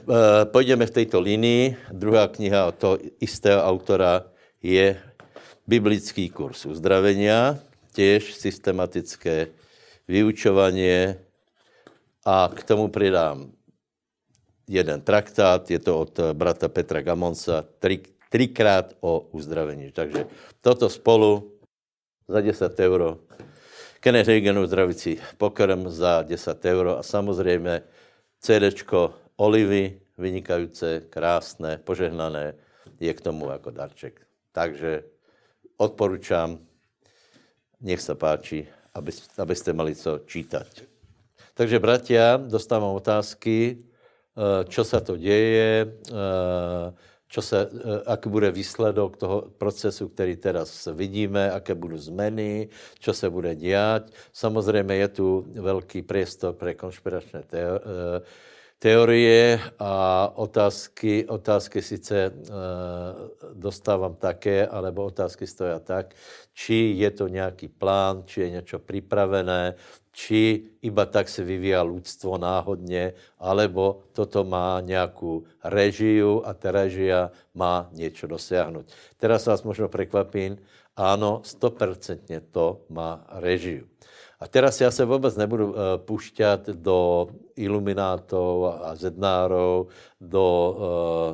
[0.46, 1.78] půjdeme v této linii.
[1.92, 4.24] Druhá kniha od toho istého autora
[4.64, 5.00] je
[5.68, 7.60] biblický kurz uzdravenia,
[7.94, 9.48] těž systematické
[10.08, 11.20] vyučovanie
[12.26, 13.52] a k tomu přidám
[14.68, 19.92] jeden traktát, je to od brata Petra Gamonsa, tri, trikrát o uzdravení.
[19.92, 20.26] Takže
[20.62, 21.52] toto spolu
[22.28, 23.18] za 10 euro
[24.04, 27.82] Kenneth Hagenu zdravící pokrm za 10 euro a samozřejmě
[28.40, 32.54] CDčko olivy, vynikající, krásné, požehnané,
[33.00, 34.22] je k tomu jako darček.
[34.52, 35.04] Takže
[35.78, 36.60] odporučám,
[37.82, 40.68] nech se páči, aby, abyste mali co čítat.
[41.54, 46.94] Takže, bratia, dostávám otázky, eh, čo se to děje, eh,
[47.34, 47.70] čo se, eh,
[48.06, 52.70] aký bude výsledok toho procesu, který teraz vidíme, aké budou zmeny,
[53.02, 54.14] čo se bude dělat.
[54.34, 58.22] Samozřejmě je tu velký priestor pre konšpiračné eh,
[58.84, 62.52] teorie a otázky, otázky sice uh,
[63.56, 66.12] dostávám také, alebo otázky stojí tak,
[66.52, 69.80] či je to nějaký plán, či je něco připravené,
[70.14, 77.32] či iba tak se vyvíja ľudstvo náhodně, alebo toto má nějakou režiu a ta režia
[77.56, 78.86] má něco dosáhnout.
[79.18, 80.58] Teraz vás možno prekvapím,
[80.96, 83.90] ano, stopercentně to má režiu.
[84.40, 89.88] A teraz já se vůbec nebudu uh, pušťat do iluminátov a zednárov,
[90.22, 90.76] do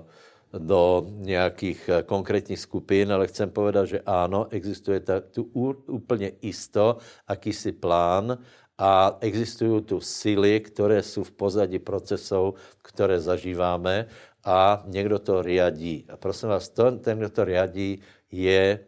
[0.04, 5.02] uh, do nějakých eh, konkrétních skupin, ale chcem povedat, že ano, existuje
[5.32, 5.44] tu
[5.88, 8.38] úplně isto, akýsi plán
[8.80, 14.08] a existují tu síly, které jsou v pozadí procesů, které zažíváme
[14.46, 16.08] a někdo to riadí.
[16.10, 18.00] A prosím vás, to, ten, kdo to riadí,
[18.32, 18.80] je,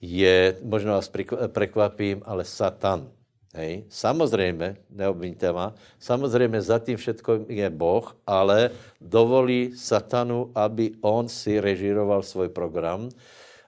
[0.00, 1.10] je, možná vás
[1.46, 3.06] prekvapím, ale Satan.
[3.52, 3.84] Hej.
[3.92, 11.60] Samozrejme, neobviňte ma, samozrejme za tým všetko je Boh, ale dovolí satanu, aby on si
[11.60, 13.12] režiroval svoj program,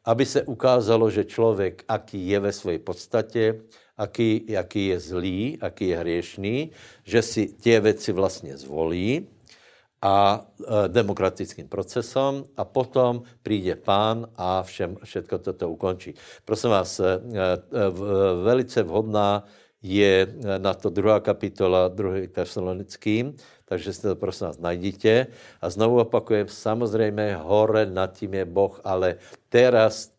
[0.08, 3.60] aby se ukázalo, že člověk, aký je ve svojej podstate,
[3.96, 6.56] aký, aký je zlý, aký je hriešný,
[7.04, 9.26] že si tie veci vlastně zvolí
[10.04, 16.14] a e, demokratickým procesom a potom přijde pán a všem, všetko toto ukončí.
[16.44, 17.20] Prosím vás, e, e,
[18.44, 19.44] velice vhodná
[19.84, 20.28] je
[20.58, 22.32] na to druhá kapitola 2.
[22.32, 25.26] tesalonickým, takže si to prosím vás najdíte.
[25.60, 30.13] A znovu opakujem, samozřejmě hore nad tím je Boh, ale teraz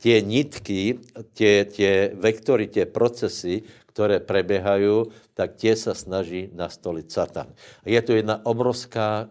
[0.00, 0.98] tie nitky,
[1.32, 3.62] tie, tie vektory, tie procesy,
[3.92, 7.52] které prebiehají, tak tie sa snaží nastolit Satan.
[7.84, 9.28] Je to jedna obrovská,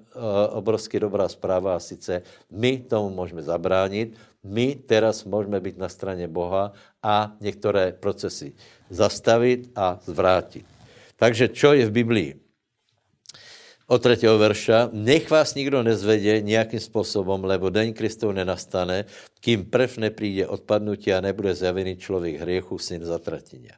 [0.54, 6.28] obrovsky dobrá zpráva a sice my tomu můžeme zabránit, my teraz můžeme být na straně
[6.28, 8.54] Boha a některé procesy
[8.90, 10.66] zastavit a zvrátit.
[11.16, 12.32] Takže čo je v Biblii?
[13.92, 19.06] Od třetího verša, nech vás nikdo nezvedě nějakým způsobem, lebo den Kristov nenastane,
[19.42, 23.76] kým prv nepríde odpadnutí a nebude zjavený člověk hriechu, syn zatratenia,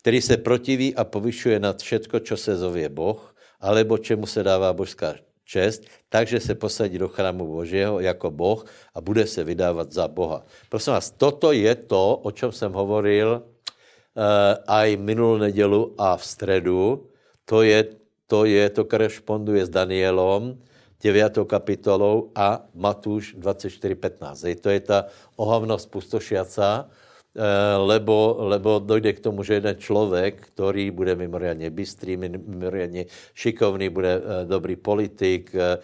[0.00, 4.72] který se protiví a povyšuje nad všetko, čo se zově Boh, alebo čemu se dává
[4.72, 8.62] božská čest, takže se posadí do chrámu Božího jako Boh
[8.94, 10.46] a bude se vydávat za Boha.
[10.70, 14.22] Prosím vás, toto je to, o čem jsem hovoril uh,
[14.66, 17.10] aj minulou nedělu a v středu.
[17.44, 17.84] To je,
[18.30, 20.54] to je, to korešponduje s Danielom,
[21.00, 21.38] 9.
[21.46, 24.60] kapitolou a Matúš 24.15.
[24.60, 26.90] To je ta ohavnost pustošiaca,
[27.30, 33.88] Eh, lebo, lebo dojde k tomu, že jeden člověk, který bude mimoriadně bystrý, mimoriadně šikovný,
[33.88, 35.78] bude eh, dobrý politik, eh,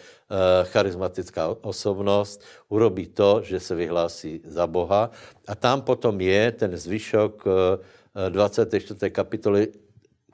[0.65, 5.11] charismatická osobnost, urobí to, že se vyhlásí za Boha.
[5.47, 7.45] A tam potom je ten zvyšok
[8.29, 9.11] 24.
[9.11, 9.69] kapitoly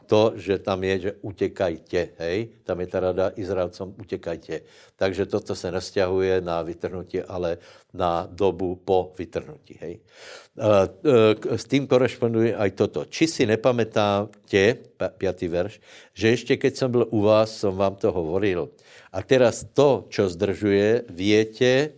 [0.06, 4.60] to, že tam je, že utěkajte, hej, tam je ta rada Izraelcom, utěkajte.
[4.96, 7.58] Takže toto se nestěhuje na vytrhnutí, ale
[7.94, 10.00] na dobu po vytrhnutí, hej.
[11.56, 13.04] S tím koresponduje aj toto.
[13.08, 14.76] Či si nepamätáte,
[15.18, 15.80] pětý verš,
[16.14, 18.68] že ještě keď jsem byl u vás, jsem vám to hovoril.
[19.12, 21.92] A teraz to, čo zdržuje, větě,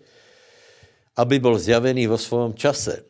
[1.17, 3.05] aby byl zjavený vo svém čase.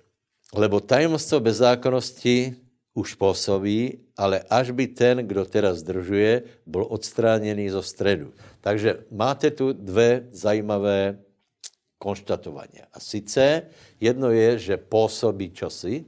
[0.55, 2.64] Lebo tajemstvo bezzákonnosti
[2.95, 8.33] už působí, ale až by ten, kdo teraz zdržuje, byl odstráněný zo středu.
[8.61, 11.19] Takže máte tu dvě zajímavé
[11.99, 12.81] konštatování.
[12.93, 13.63] A sice
[14.01, 16.05] jedno je, že působí čosi,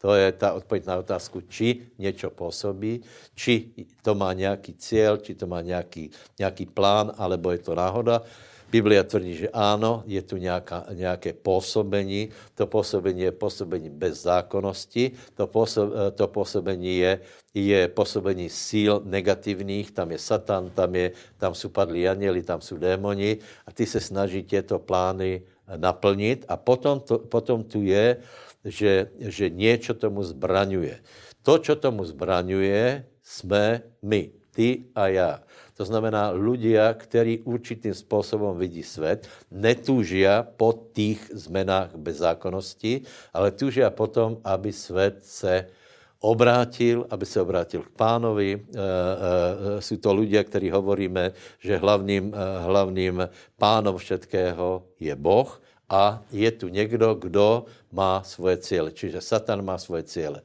[0.00, 3.02] to je ta odpověď na otázku, či něco působí,
[3.34, 3.68] či
[4.02, 8.22] to má nějaký cíl, či to má nějaký, nějaký plán, alebo je to náhoda.
[8.70, 12.30] Biblia tvrdí, že ano, je tu nějaká, nějaké působení.
[12.54, 15.10] To působení je působení bez zákonnosti.
[15.34, 17.20] To, působ, to působení je,
[17.54, 19.90] je působení síl negativních.
[19.90, 24.00] Tam je Satan, tam, je, tam jsou padlí anieli, tam jsou démoni a ty se
[24.00, 25.42] snaží těto plány
[25.76, 26.44] naplnit.
[26.48, 28.16] A potom, to, potom tu je,
[28.64, 31.00] že, že něco tomu zbraňuje.
[31.42, 35.42] To, co tomu zbraňuje, jsme my, ty a já.
[35.80, 43.88] To znamená ľudia, ktorí určitým spôsobom vidí svet, netúžia po tých zmenách bezzákonnosti, ale túžia
[43.88, 45.72] potom, aby svet se
[46.20, 48.50] obrátil, aby se obrátil k pánovi.
[48.52, 52.36] E, e, jsou to ľudia, ktorí hovoríme, že hlavným, e,
[52.68, 53.16] hlavným
[53.56, 55.48] pánom všetkého je Boh
[55.88, 58.92] a je tu někdo, kdo má svoje cíle.
[58.92, 60.44] Čiže Satan má svoje cíle.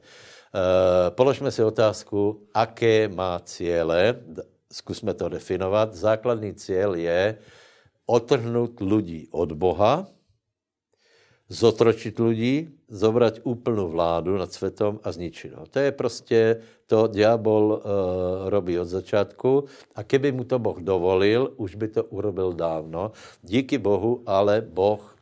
[1.12, 4.16] položme si otázku, aké má cíle
[4.72, 5.94] zkusme to definovat.
[5.94, 7.38] Základní cíl je
[8.06, 10.06] otrhnout lidi od Boha,
[11.48, 15.66] zotročit lidi, zobrať úplnou vládu nad světem a zničit ho.
[15.66, 19.64] To je prostě, to diabol uh, robí od začátku
[19.94, 23.12] a keby mu to Boh dovolil, už by to urobil dávno.
[23.42, 25.15] Díky Bohu, ale Boh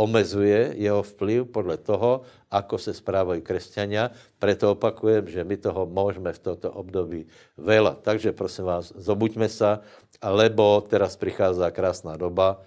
[0.00, 4.10] omezuje jeho vplyv podle toho, ako se správají křesťania.
[4.40, 7.28] Preto opakujem, že my toho můžeme v tomto období
[7.60, 8.00] veľa.
[8.00, 9.78] Takže prosím vás, zobuďme se,
[10.24, 12.64] lebo teraz prichází krásná doba,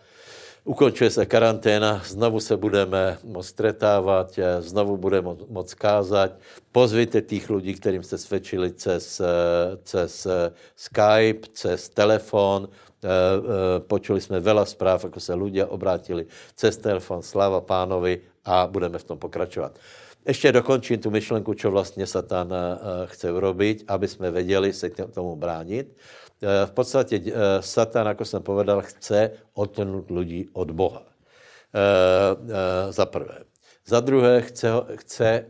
[0.63, 6.37] ukončuje se karanténa, znovu se budeme moct stretávat, znovu budeme moc kázat.
[6.71, 9.21] Pozvěte těch lidí, kterým jste svědčili cez,
[9.83, 10.27] cez
[10.75, 12.69] Skype, cez telefon,
[13.87, 19.03] počuli jsme veľa zpráv, jako se ľudia obrátili cez telefon, sláva pánovi a budeme v
[19.03, 19.79] tom pokračovat.
[20.27, 25.11] Ještě dokončím tu myšlenku, čo vlastně Satan eh, chce urobiť, aby jsme věděli se k
[25.11, 25.95] tomu bránit.
[26.65, 27.21] V podstatě
[27.59, 31.03] Satan, jako jsem povedal, chce odtrhnout lidi od Boha.
[32.89, 33.47] Za prvé.
[33.85, 35.45] Za druhé chce, chce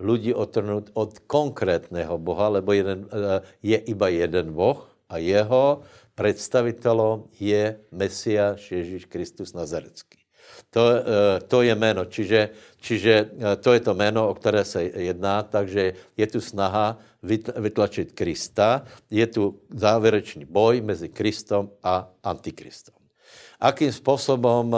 [0.00, 5.84] lidi otrhnout od konkrétného Boha, lebo jeden, eh, je iba jeden Boh a jeho
[6.14, 10.18] představitelem je Mesiáš Ježíš Kristus Nazarecký.
[10.70, 11.02] To, eh,
[11.48, 12.50] to je jméno, čiže,
[12.80, 16.98] čiže eh, to je to jméno, o které se jedná, takže je tu snaha
[17.56, 22.94] vytlačit Krista, je tu závěrečný boj mezi Kristom a Antikristom.
[23.60, 24.76] Akým způsobem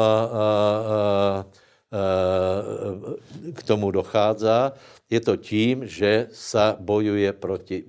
[3.52, 4.46] k tomu dochází?
[5.10, 7.84] Je to tím, že se bojuje proti,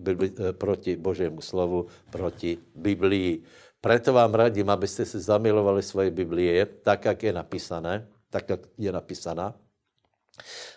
[0.51, 3.41] proti Božému slovu, proti Biblii.
[3.81, 8.91] Proto vám radím, abyste si zamilovali svoje Biblie, tak, jak je napísané, tak, jak je
[8.91, 9.53] napísaná,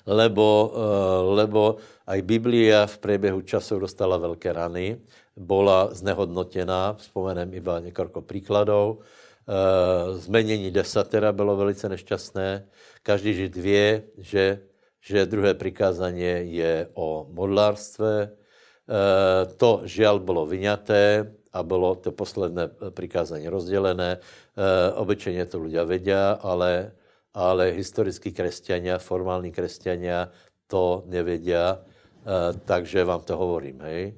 [0.06, 1.76] lebo, eh, lebo
[2.06, 5.00] aj Biblia v průběhu času dostala velké rany,
[5.36, 12.68] byla znehodnotená, vzpomenem iba několik příkladů, eh, zmenění desatera bylo velice nešťastné,
[13.02, 14.60] každý žid vie, že,
[15.00, 22.68] že druhé prikázanie je o modlárstve, eh, to žiaľ bylo vyňaté, a bylo to posledné
[22.90, 24.18] prikázání rozdělené.
[24.18, 26.92] E, obyčejně to lidé vedia, ale,
[27.34, 30.28] ale historickí křesťania, formální křesťania
[30.66, 33.80] to nevedia, e, takže vám to hovorím.
[33.80, 34.02] Hej.
[34.06, 34.14] E,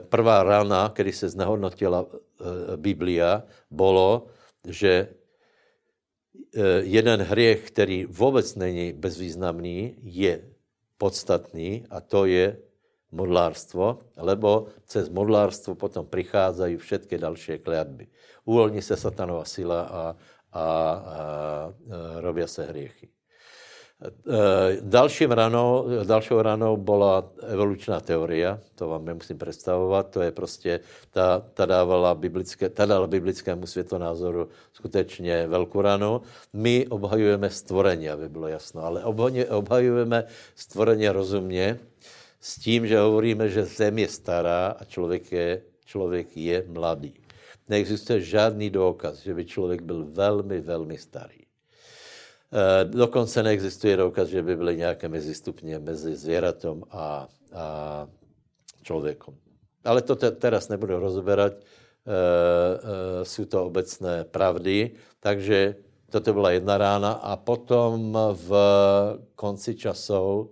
[0.00, 4.26] prvá rána, kdy se znehodnotila e, Biblia, bylo,
[4.68, 5.08] že e,
[6.82, 10.44] jeden hriech, který vůbec není bezvýznamný, je
[10.98, 12.58] podstatný a to je
[13.12, 18.06] modlárstvo, lebo cez modlárstvo potom přicházají všetky další kletby.
[18.44, 20.16] Uvolní se satanová sila a, a,
[20.52, 20.62] a,
[20.92, 21.72] a
[22.20, 23.08] robí se hriechy.
[24.80, 30.80] Dalším ranou, dalšou ranou byla evolučná teoria, to vám nemusím představovat, to je prostě,
[31.10, 36.22] ta, ta, dávala biblické, ta dala biblickému světonázoru skutečně velkou ranu.
[36.52, 39.04] My obhajujeme stvorení, aby bylo jasno, ale
[39.48, 40.24] obhajujeme
[40.54, 41.78] stvorení rozumně,
[42.40, 47.14] s tím, že hovoríme, že zem je stará a člověk je, člověk je mladý.
[47.68, 51.45] Neexistuje žádný důkaz, že by člověk byl velmi, velmi starý.
[52.52, 58.08] E, dokonce neexistuje důkaz, že by byly nějaké mezistupně mezi zvěratom a, a
[58.82, 59.34] člověkem.
[59.84, 61.52] Ale to te, teraz nebudu rozoberat.
[61.52, 64.90] E, e, jsou to obecné pravdy,
[65.20, 65.76] takže
[66.10, 68.50] toto byla jedna rána a potom v
[69.34, 70.48] konci časov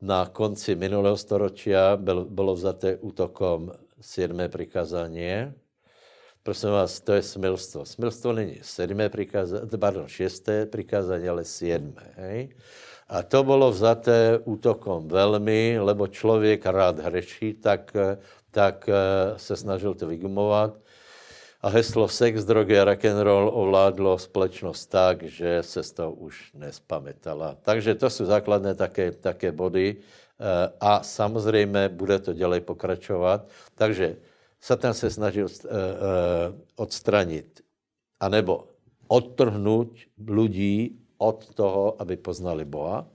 [0.00, 5.52] na konci minulého storočia byl, bylo vzaté útokom sedmé prikázání.
[6.42, 7.84] Prosím vás, to je smilstvo.
[7.84, 12.12] Smilstvo není sedmé prikázání, pardon, šesté prikázání, ale sedmé.
[12.16, 12.48] Hej?
[13.08, 17.92] A to bylo vzaté útokom velmi, lebo člověk rád hreší, tak,
[18.50, 18.94] tak eh,
[19.38, 20.74] se snažil to vygumovat
[21.60, 26.12] a heslo sex, drogy a rock and roll ovládlo společnost tak, že se z toho
[26.12, 27.56] už nespamětala.
[27.62, 33.48] Takže to jsou základné také, také body eh, a samozřejmě bude to dělej pokračovat.
[33.74, 34.16] Takže
[34.60, 35.76] Satan se snažil eh, eh,
[36.76, 37.60] odstranit
[38.20, 38.68] anebo
[39.08, 39.92] odtrhnout
[40.28, 43.06] lidí od toho, aby poznali Boha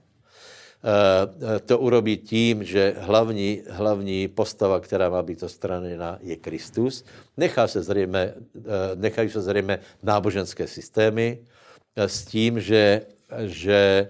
[0.86, 7.04] Eh, to urobí tím, že hlavní, hlavní postava, která má být odstraněna, je Kristus.
[7.36, 8.34] Nechá se zřejmě,
[8.94, 11.38] nechají se zřejmě náboženské systémy
[11.96, 13.02] s tím, že,
[13.46, 14.08] že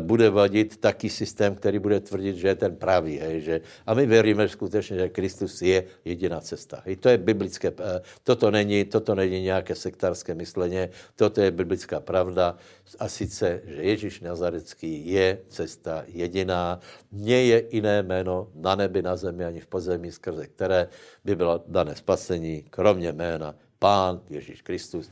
[0.00, 3.18] bude vadit taký systém, který bude tvrdit, že je ten pravý.
[3.18, 6.82] Hej, že, a my věříme skutečně, že Kristus je jediná cesta.
[6.84, 12.00] Hej, to je biblické, eh, toto není, toto není nějaké sektárské myšlení, toto je biblická
[12.00, 12.56] pravda.
[12.98, 16.80] A sice, že Ježíš Nazarecký je cesta jediná,
[17.12, 20.88] nie je jiné jméno na nebi, na zemi ani v pozemí, skrze které
[21.24, 25.10] by bylo dané spasení, kromě jména Pán Ježíš Kristus.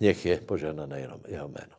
[0.00, 1.76] Nech je požehnané jenom jeho jméno.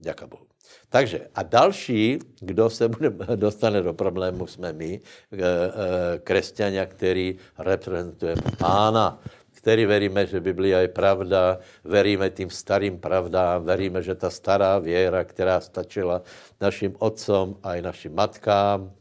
[0.00, 0.51] Děkuji Bohu.
[0.88, 5.00] Takže a další, kdo se bude, dostane do problému, jsme my,
[5.32, 9.20] eh, eh, křesťania, který reprezentujeme pána,
[9.62, 15.24] který veríme, že Biblia je pravda, veríme tím starým pravdám, veríme, že ta stará věra,
[15.24, 16.22] která stačila
[16.60, 18.92] našim otcom a i našim matkám,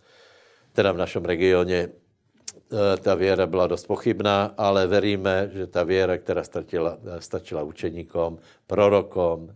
[0.74, 6.17] teda v našem regioně, eh, ta věra byla dost pochybná, ale veríme, že ta věra,
[6.17, 9.49] která stačila, stačila učeníkom, prorokom,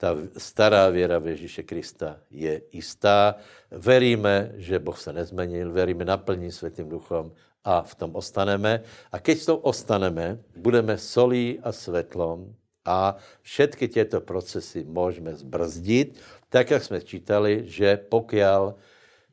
[0.00, 3.34] ta stará věra v Ježíše Krista je jistá.
[3.70, 7.32] Veríme, že Boh se nezmenil, veríme naplní světým duchom
[7.64, 8.80] a v tom ostaneme.
[9.12, 16.20] A keď v tom ostaneme, budeme solí a světlom a všetky těto procesy můžeme zbrzdit,
[16.48, 18.40] tak jak jsme čítali, že pokud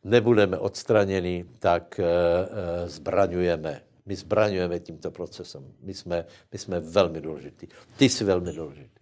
[0.03, 3.81] nebudeme odstraněni, tak e, e, zbraňujeme.
[4.05, 5.63] My zbraňujeme tímto procesem.
[5.81, 7.67] My jsme, my jsme velmi důležití.
[7.97, 8.96] Ty jsi velmi důležitý.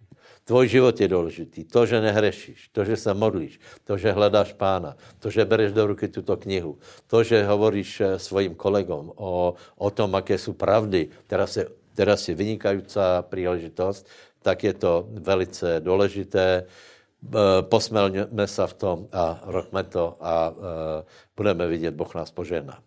[0.46, 1.64] Tvoj život je důležitý.
[1.66, 5.90] To, že nehrešíš, to, že se modlíš, to, že hledáš pána, to, že bereš do
[5.90, 6.78] ruky tuto knihu,
[7.10, 11.66] to, že hovoríš eh, svým kolegom o, o tom, jaké jsou pravdy, teraz je,
[11.98, 14.06] teraz je vynikající příležitost,
[14.38, 16.62] tak je to velice důležité.
[16.62, 21.04] Eh, posmelme se v tom a roďme to a eh,
[21.36, 22.78] budeme vidět, Boh nás požehná.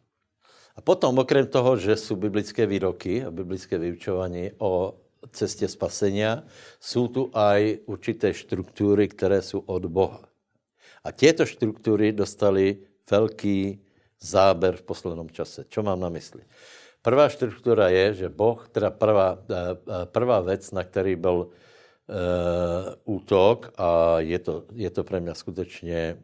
[0.76, 4.95] A potom, okrem toho, že jsou biblické výroky a biblické vyučování o
[5.32, 6.43] cestě spasenia,
[6.80, 10.22] jsou tu aj určité štruktúry, které jsou od Boha.
[11.03, 12.78] A těto štruktúry dostali
[13.11, 13.80] velký
[14.20, 15.63] záber v posledním čase.
[15.70, 16.43] Čo mám na mysli?
[16.99, 23.15] Prvá štruktúra je, že Boh, teda prvá, eh, eh, prvá věc, na který byl uh,
[23.15, 26.17] útok, a je to, je to pro mě skutečně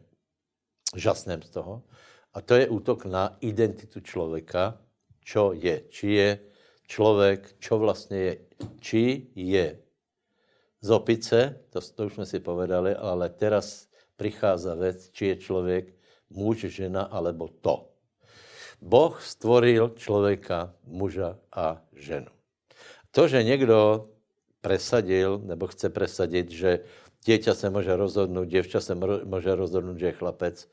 [0.96, 1.82] žasném z toho,
[2.34, 4.76] a to je útok na identitu člověka,
[5.24, 6.30] čo je, či je
[6.86, 8.38] člověk, čo vlastně je,
[8.80, 9.78] či je
[10.80, 15.84] z opice, to, to už jsme si povedali, ale teraz prichází věc, či je člověk
[16.30, 17.90] muž, žena, alebo to.
[18.80, 22.30] Boh stvoril člověka, muža a ženu.
[23.10, 24.08] To, že někdo
[24.60, 26.80] presadil, nebo chce presadit, že
[27.24, 30.68] dieťa se může rozhodnout, děvča se může rozhodnout, že je chlapec,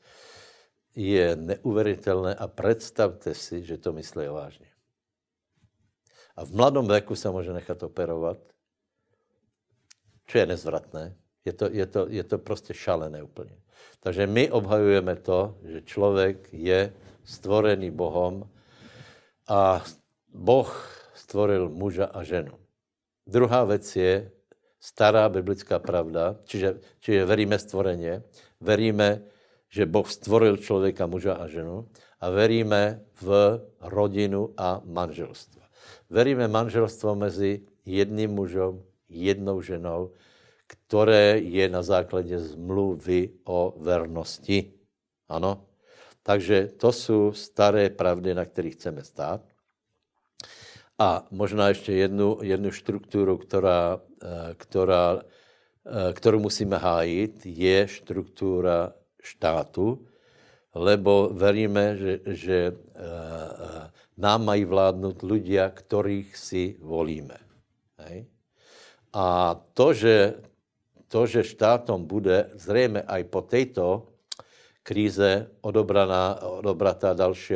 [0.96, 4.73] je neuvěřitelné a představte si, že to myslí vážně.
[6.36, 8.38] A v mladom věku se může nechat operovat,
[10.26, 11.16] čo je nezvratné.
[11.44, 13.56] Je to, je to, je to prostě šalené úplně.
[14.00, 16.92] Takže my obhajujeme to, že člověk je
[17.24, 18.48] stvorený Bohom
[19.48, 19.84] a
[20.28, 20.68] Boh
[21.14, 22.58] stvoril muža a ženu.
[23.26, 24.30] Druhá věc je
[24.80, 28.22] stará biblická pravda, čiže, čiže veríme stvoreně,
[28.60, 29.24] veríme,
[29.68, 31.88] že Boh stvoril člověka, muža a ženu
[32.20, 35.63] a veríme v rodinu a manželstvo.
[36.14, 38.78] Veríme manželstvo mezi jedným mužem,
[39.10, 40.14] jednou ženou,
[40.66, 44.72] které je na základě zmluvy o vernosti.
[45.28, 45.66] Ano?
[46.22, 49.42] Takže to jsou staré pravdy, na kterých chceme stát.
[50.98, 58.94] A možná ještě jednu, jednu strukturu, která, eh, která, eh, kterou musíme hájit, je struktura
[59.22, 60.06] štátu,
[60.74, 67.38] lebo veríme, že, že eh, nám mají vládnout ľudia, kterých si volíme.
[67.98, 68.26] Hej?
[69.14, 70.34] A to že,
[71.08, 74.06] to, že štátom bude zřejmě aj po této
[74.82, 77.54] kríze odobraná, odobratá další,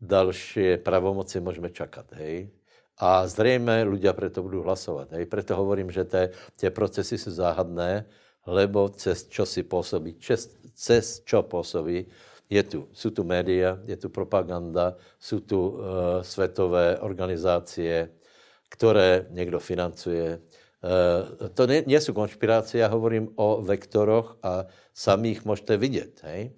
[0.00, 2.12] další pravomoci můžeme čakat.
[2.12, 2.50] Hej?
[2.98, 5.10] A zřejmě ľudia preto budou hlasovat.
[5.12, 5.26] Hej?
[5.26, 8.04] Preto hovorím, že te, tie procesy jsou záhadné,
[8.46, 12.06] lebo cez čo si působí, cez, cez čo působí,
[12.50, 15.82] je tu, jsou tu média, je tu propaganda, jsou tu uh,
[16.22, 18.10] světové organizácie,
[18.68, 20.40] které někdo financuje.
[20.78, 22.00] Uh, to nie, nie
[22.74, 26.20] já hovorím o vektoroch a samých můžete vidět.
[26.24, 26.50] Hej?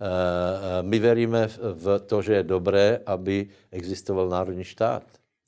[0.00, 0.06] Uh,
[0.80, 5.04] my veríme v, v to, že je dobré, aby existoval národní štát.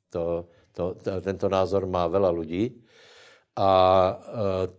[0.09, 2.83] To, to, to, tento názor má veľa lidí.
[3.53, 3.69] A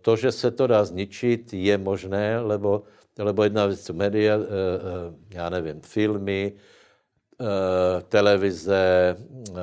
[0.01, 2.83] to, že se to dá zničit, je možné, lebo
[3.19, 9.15] lebo jedna věc jsou média, eh, eh, já nevím, filmy, eh, televize,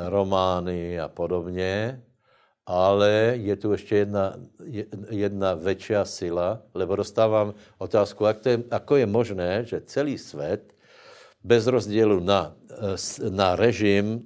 [0.09, 2.03] romány a podobně,
[2.67, 4.35] ale je tu ještě jedna,
[5.11, 10.75] jedna větší sila, lebo dostávám otázku, jak, to je, ako je možné, že celý svět
[11.45, 12.55] bez rozdílu na,
[13.31, 14.23] na režim,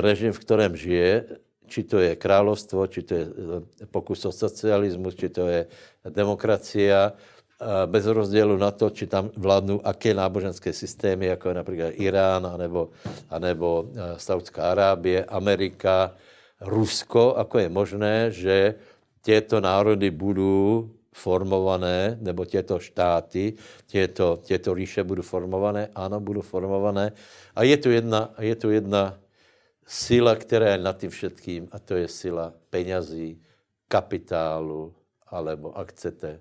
[0.00, 1.24] režim, v kterém žije,
[1.70, 3.24] či to je královstvo, či to je
[3.92, 5.68] pokus o socialismus, či to je
[6.10, 7.12] demokracia,
[7.86, 12.88] bez rozdílu na to, či tam vládnou aké náboženské systémy, jako je například Irán, anebo,
[13.30, 16.16] anebo Saudská Arábie, Amerika,
[16.60, 18.74] Rusko, ako je možné, že
[19.22, 23.54] těto národy budou formované, nebo těto štáty,
[23.86, 27.12] těto, těto říše budou formované, ano, budou formované.
[27.56, 29.18] A je tu jedna, je tu jedna
[29.86, 33.40] sila, která je nad tím všetkým, a to je sila peňazí,
[33.88, 34.94] kapitálu,
[35.26, 36.40] alebo, ak chcete,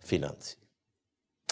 [0.00, 0.56] financí.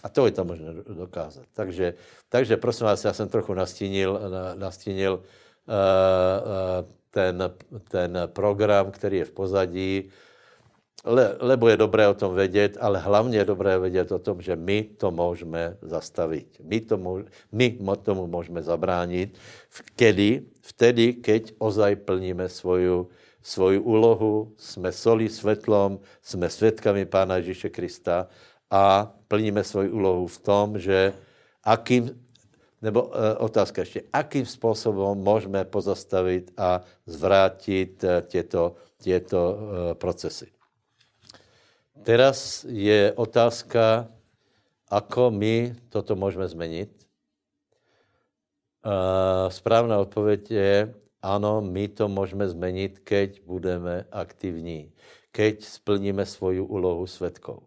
[0.03, 1.47] A to je to možné dokázat.
[1.53, 1.95] Takže,
[2.29, 4.21] takže prosím vás, já jsem trochu nastínil,
[4.55, 7.51] nastínil uh, uh, ten,
[7.91, 10.11] ten program, který je v pozadí,
[11.05, 14.57] le, lebo je dobré o tom vědět, ale hlavně je dobré vědět o tom, že
[14.57, 16.61] my to můžeme zastavit.
[16.63, 17.23] My, to můž,
[17.53, 19.39] my tomu můžeme zabránit.
[19.97, 20.43] Kedy?
[20.61, 23.09] Vtedy, keď ozaj plníme svoju,
[23.49, 28.29] svoju úlohu, jsme solí světlom, jsme svědkami Pána Ježíše Krista
[28.71, 31.13] a plníme svoji úlohu v tom, že
[31.65, 32.13] akým
[32.83, 40.47] nebo e, otázka ještě, akým způsobem můžeme pozastavit a zvrátit e, těto, těto e, procesy.
[42.03, 44.07] Teraz je otázka,
[44.89, 46.91] ako my toto můžeme změnit.
[48.85, 54.93] E, správná odpověď je, ano, my to můžeme změnit, keď budeme aktivní,
[55.33, 57.63] keď splníme svoju úlohu svetkou.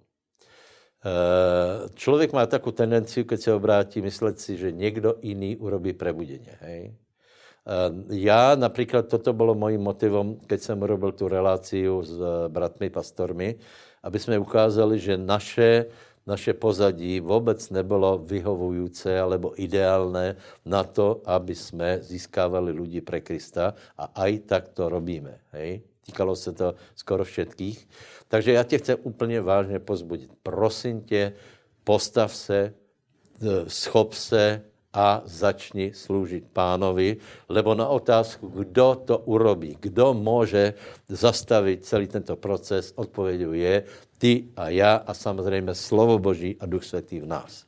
[1.02, 6.58] Eh, člověk má takovou tendenci, keď se obrátí, myslet si, že někdo jiný urobí prebudeně.
[6.62, 6.93] Hej?
[6.93, 12.89] Eh, já například, toto bylo mojím motivem, keď jsem urobil tu reláciu s eh, bratmi
[12.89, 13.56] pastormi,
[14.04, 15.86] aby jsme ukázali, že naše,
[16.32, 23.75] naše pozadí vůbec nebylo vyhovující alebo ideálné na to, aby jsme získávali lidi pre Krista
[23.99, 25.43] a aj tak to robíme.
[25.51, 25.84] Hej?
[26.07, 27.88] Týkalo se to skoro všetkých.
[28.27, 30.32] Takže já tě chci úplně vážně pozbudit.
[30.43, 31.34] Prosím tě,
[31.84, 32.73] postav se,
[33.67, 34.61] schop se
[34.93, 37.17] a začni sloužit pánovi,
[37.49, 40.73] lebo na otázku, kdo to urobí, kdo může
[41.07, 43.84] zastavit celý tento proces, odpovědou je
[44.22, 47.65] ty a já a samozřejmě slovo Boží a Duch Svatý v nás.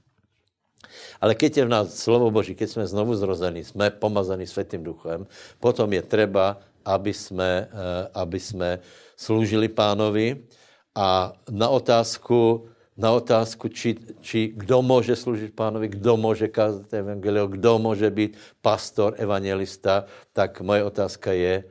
[1.18, 5.26] Ale keď je v nás slovo Boží, keď jsme znovu zrození, jsme pomazaní Světým duchem,
[5.58, 8.70] potom je třeba, aby jsme, eh, aby jsme
[9.18, 10.45] sloužili pánovi
[10.93, 17.49] a na otázku, na otázku, či, či kdo může sloužit pánovi, kdo může kázat evangelium,
[17.49, 21.64] kdo může být pastor, evangelista, tak moje otázka je,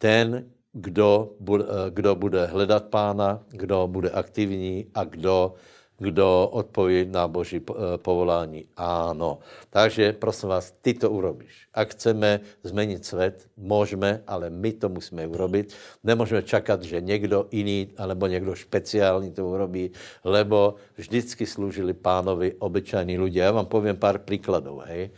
[0.00, 5.54] ten, kdo bude, eh, kdo bude hledat pána, kdo bude aktivní a kdo
[6.00, 8.64] kdo odpoví na Boží eh, povolání.
[8.76, 9.38] Ano.
[9.70, 11.68] Takže prosím vás, ty to urobíš.
[11.74, 15.74] Ak chceme změnit svět, můžeme, ale my to musíme urobit.
[16.04, 19.90] Nemůžeme čekat, že někdo jiný, alebo někdo speciální to urobí,
[20.24, 23.40] lebo vždycky sloužili pánovi obyčajní lidé.
[23.40, 24.80] Já vám povím pár příkladů.
[24.84, 25.02] Hej.
[25.04, 25.10] E,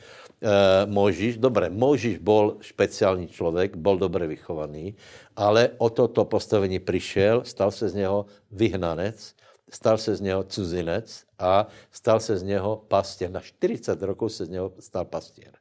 [0.86, 4.94] Možíš, dobré, Možíš bol speciální člověk, bol dobře vychovaný,
[5.36, 9.34] ale o toto postavení přišel, stal se z něho vyhnanec,
[9.70, 13.30] stal se z něho cuzinec a stal se z něho pastěr.
[13.30, 15.52] Na 40 rokov se z něho stal pastěr.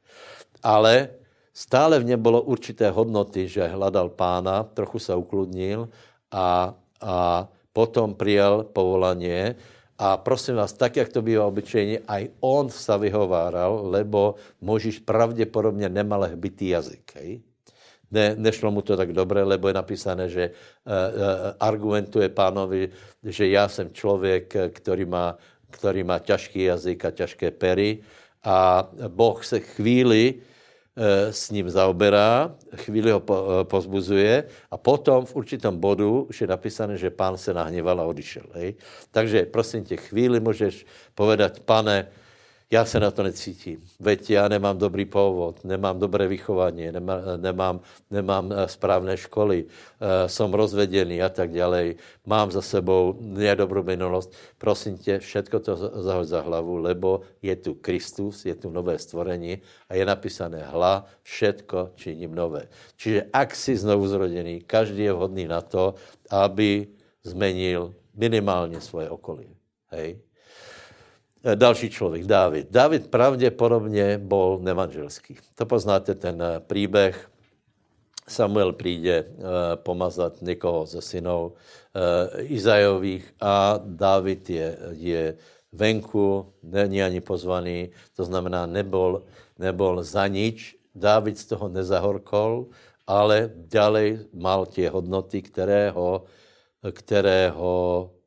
[0.62, 1.08] Ale
[1.54, 5.88] stále v něm bylo určité hodnoty, že hledal pána, trochu se ukludnil
[6.30, 9.56] a, a potom přijal povolaně
[10.02, 15.88] a prosím vás, tak, jak to bývá obyčejně, aj on se vyhováral, lebo Možíš pravděpodobně
[15.88, 17.12] nemal hbitý jazyk.
[17.14, 17.40] Hej?
[18.10, 22.88] ne, nešlo mu to tak dobře, lebo je napísané, že uh, uh, argumentuje pánovi,
[23.24, 25.38] že já jsem člověk, který má,
[25.70, 28.02] který má těžký jazyk a těžké pery
[28.44, 30.34] a Boh se chvíli
[31.30, 37.00] s ním zaoberá, chvíli ho uh, pozbuzuje a potom v určitom bodu už je napísané,
[37.00, 38.44] že pán se nahněval a odišel.
[38.52, 38.74] Hej?
[39.10, 42.12] Takže prosím tě, chvíli můžeš povedat, pane,
[42.72, 43.84] já se na to necítím.
[44.00, 49.68] Veď já nemám dobrý původ, nemám dobré vychování, nemám, nemám, nemám eh, správné školy, uh,
[50.26, 51.94] jsem rozvedený a tak dále.
[52.26, 54.32] Mám za sebou nedobrou minulost.
[54.58, 59.60] Prosím tě, všetko to zahoď za hlavu, lebo je tu Kristus, je tu nové stvorení
[59.88, 62.72] a je napísané hla, všetko činím nové.
[62.96, 65.94] Čiže ak si znovu zrodený, každý je vhodný na to,
[66.30, 66.88] aby
[67.20, 69.48] zmenil minimálně svoje okolí.
[69.92, 70.31] Hej?
[71.44, 72.70] Eh, další člověk, Dávid.
[72.70, 75.36] Dávid pravděpodobně byl nemanželský.
[75.54, 77.28] To poznáte ten eh, příběh.
[78.28, 79.44] Samuel přijde uh,
[79.82, 81.52] pomazat někoho ze synů
[82.38, 85.36] Izajových a Dávid je, je
[85.72, 89.22] venku, není ani pozvaný, to znamená, nebol,
[89.58, 90.78] nebol za nič.
[90.94, 92.70] Dávid z toho nezahorkol,
[93.06, 96.22] ale ďalej mal tie hodnoty, které ho,
[96.94, 98.21] které ho Eh,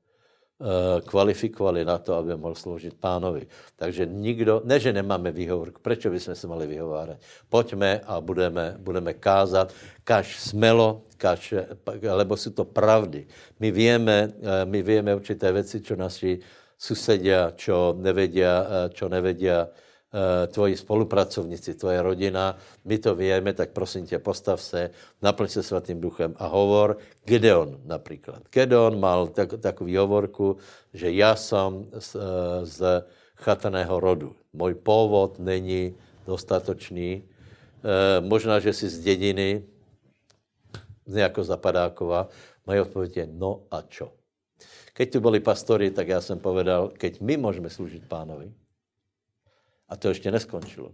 [1.06, 3.48] kvalifikovali na to, aby mohl sloužit pánovi.
[3.76, 7.18] Takže nikdo, ne, že nemáme výhovorku, proč bychom se mohli vyhovárat?
[7.50, 11.54] Pojďme a budeme, budeme kázat, kaž smelo, kaž,
[12.02, 13.28] lebo jsou to pravdy.
[13.60, 16.40] My víme, eh, my víme určité věci, čo naši
[16.78, 19.72] susedia, čo nevedia, eh, čo nevedia Eh,
[20.48, 24.90] tvoji spolupracovníci, tvoje rodina, my to víme, tak prosím tě, postav se,
[25.22, 26.98] naplň se svatým duchem a hovor.
[27.26, 28.44] Gedeon například.
[28.52, 30.58] Gedeon mal tak, takový hovorku,
[30.94, 33.06] že já jsem z, eh, z
[33.36, 34.36] chataného rodu.
[34.54, 35.96] Můj původ není
[36.26, 37.24] dostatočný.
[37.86, 39.64] E, možná, že jsi z dědiny,
[41.06, 42.30] z jako Zapadákova.
[42.66, 44.14] Moje odpověď je no a čo?
[44.94, 48.54] Keď tu byli pastory, tak já jsem povedal, keď my můžeme sloužit pánovi,
[49.90, 50.92] a to ještě neskončilo.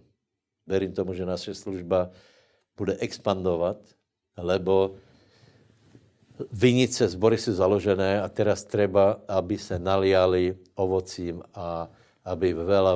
[0.67, 2.09] Verím tomu, že naše služba
[2.77, 3.77] bude expandovat,
[4.37, 4.95] lebo
[6.51, 11.89] vinice, zbory jsou založené a teraz treba, aby se naliali ovocím a
[12.21, 12.93] aby veľa,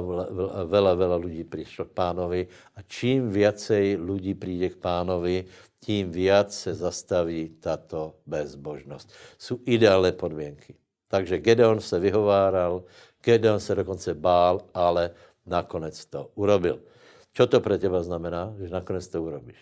[0.69, 2.41] veľa, veľa ľudí prišlo k pánovi
[2.77, 5.49] a čím viacej ľudí príde k pánovi,
[5.81, 9.09] tím viac se zastaví tato bezbožnost.
[9.37, 10.75] Jsou ideálné podmínky.
[11.07, 12.83] Takže Gedeon se vyhováral,
[13.21, 15.11] Gedeon se dokonce bál, ale
[15.45, 16.81] nakonec to urobil.
[17.31, 18.53] Čo to pre teba znamená?
[18.57, 19.61] Že nakonec to urobíš.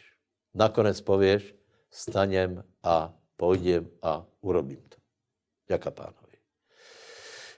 [0.53, 1.55] Nakonec povieš,
[1.89, 4.97] stanem a pôjdem a urobím to.
[5.69, 6.37] Ďaká pánovi.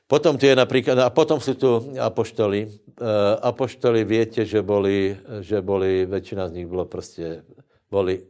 [0.05, 2.69] Potom tu je napríklad, a potom sú tu apoštoli.
[2.95, 7.43] Uh, apoštoli viete, že boli, že boli, väčšina z nich bolo prostě,
[7.89, 8.21] boli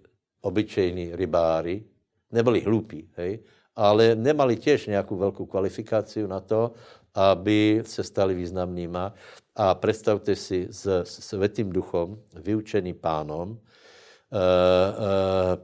[0.41, 1.83] obyčejní rybári,
[2.31, 3.41] neboli hlúpi, hej,
[3.75, 6.77] ale nemali tiež nejakú veľkú kvalifikáciu na to,
[7.15, 9.13] aby se stali významnýma.
[9.55, 15.55] A predstavte si s Svetým duchom, vyučený pánom, uh, uh,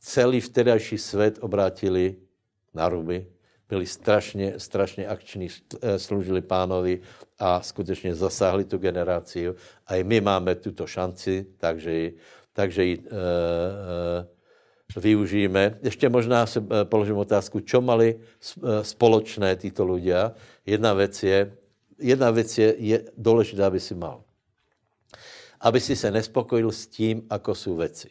[0.00, 2.16] celý vtedajší svet obrátili
[2.74, 3.26] na ruby,
[3.68, 5.48] byli strašně, strašně akční,
[5.82, 7.00] eh, sloužili pánovi
[7.38, 9.48] a skutečně zasáhli tu generaci.
[9.86, 12.10] A i my máme tuto šanci, takže,
[12.52, 14.26] takže ji e, e,
[14.96, 15.78] využijeme.
[15.82, 18.20] Ještě možná se položím otázku, čo mali
[18.82, 20.34] společné tyto ľudia.
[20.66, 21.56] Jedna věc je,
[21.98, 24.24] jedna věc je, je důležitá, aby si mal.
[25.60, 28.10] Aby si se nespokojil s tím, ako jsou věci.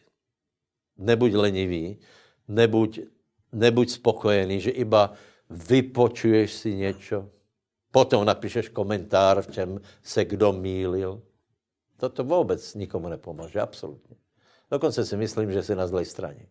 [0.98, 2.00] Nebuď lenivý,
[2.48, 3.00] nebuď,
[3.52, 5.14] nebuď spokojený, že iba
[5.50, 7.30] vypočuješ si něco,
[7.92, 11.22] potom napíšeš komentár, v čem se kdo mýlil.
[11.98, 14.16] Toto vůbec nikomu nepomůže, absolutně.
[14.72, 16.48] Dokonce si myslím, že jsi na zlej straně.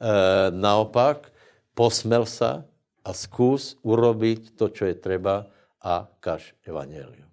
[0.00, 1.32] E, naopak,
[1.74, 2.64] posmel se
[3.04, 5.46] a zkus urobiť to, čo je treba
[5.80, 7.28] a kaž evangelium.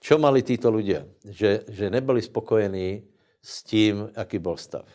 [0.00, 1.08] Čo mali títo ľudia?
[1.24, 3.02] Že, že nebyli spokojení
[3.42, 4.86] s tím, jaký byl stav.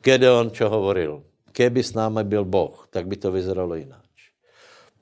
[0.00, 1.22] Gedeon čo hovoril?
[1.52, 4.04] Keby s námi byl Boh, tak by to vyzeralo jinak.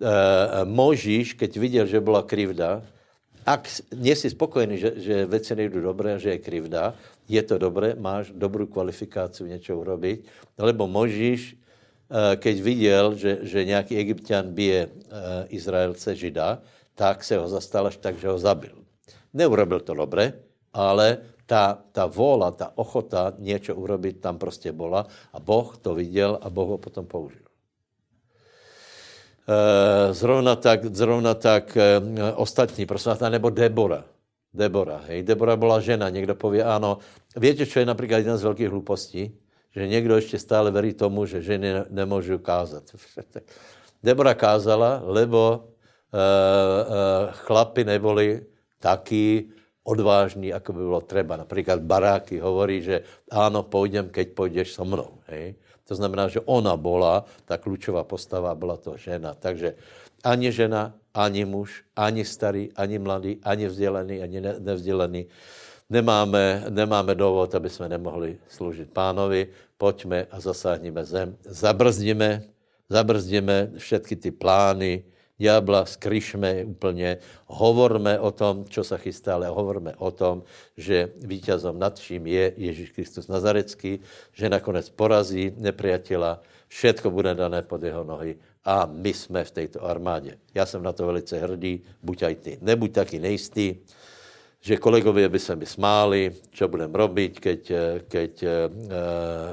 [0.02, 2.82] Eh, Možíš, keď viděl, že byla krivda,
[3.46, 6.94] ak nie spokojený, že, že veci nejdu dobré, že je krivda,
[7.32, 10.18] je to dobré, máš dobrou kvalifikaci něco urobiť,
[10.60, 14.92] lebo Možíš, eh, keď viděl, že, že nějaký egyptian bije eh,
[15.48, 16.60] Izraelce, Žida,
[16.94, 18.76] tak se ho zastal až tak, že ho zabil.
[19.32, 20.36] Neurobil to dobré,
[20.76, 26.36] ale ta, ta vôla, ta ochota něco urobiť tam prostě byla a Boh to viděl
[26.36, 27.48] a Boh ho potom použil.
[29.48, 31.78] Eh, zrovna tak, zrovna tak
[32.36, 34.04] ostatní, prosím vás, nebo Debora.
[34.54, 35.22] Debora, hej.
[35.22, 36.98] Debora byla žena, někdo pově, ano.
[37.36, 39.38] Víte, co je například jedna z velkých hlupostí?
[39.70, 42.84] Že někdo ještě stále verí tomu, že ženy nemůžou kázat.
[44.02, 48.46] Debora kázala, lebo uh, uh, chlapi neboli
[48.78, 49.48] taky
[49.84, 51.36] odvážní, jako by bylo třeba.
[51.36, 55.18] Například Baráky hovorí, že ano, půjdem, keď půjdeš so mnou.
[55.26, 55.54] Hej.
[55.88, 59.34] To znamená, že ona byla, ta klíčová postava byla to žena.
[59.34, 59.74] Takže
[60.22, 65.26] ani žena, ani muž, ani starý, ani mladý, ani vzdělený, ani nevzdělený.
[65.90, 69.48] Nemáme, nemáme důvod, aby jsme nemohli sloužit pánovi.
[69.76, 71.36] Pojďme a zasáhneme zem.
[71.44, 72.42] Zabrzdíme,
[72.88, 75.04] zabrzdíme všechny ty plány,
[75.38, 80.42] diabla, skryšme úplně, hovorme o tom, čo se chystá, ale hovorme o tom,
[80.76, 84.00] že vítězom nad vším je Ježíš Kristus Nazarecký,
[84.32, 86.40] že nakonec porazí nepriatela,
[86.72, 90.38] všetko bude dané pod jeho nohy a my jsme v této armádě.
[90.54, 92.52] Já jsem na to velice hrdý, buď aj ty.
[92.60, 93.76] Nebuď taky nejistý,
[94.60, 97.60] že kolegově by se mi smáli, čo budem robiť, keď,
[98.08, 98.50] keď eh,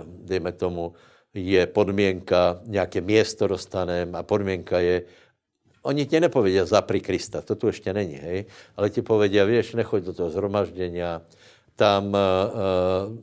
[0.05, 0.93] dejme tomu,
[1.33, 5.03] je podmienka, nějaké město dostanem a podmienka je,
[5.81, 8.45] Oni ti nepovědí zapri Krista, to tu ještě není, hej?
[8.77, 10.99] ale ti povedia, víš, nechoď do toho zhromaždění,
[11.75, 13.15] tam, uh,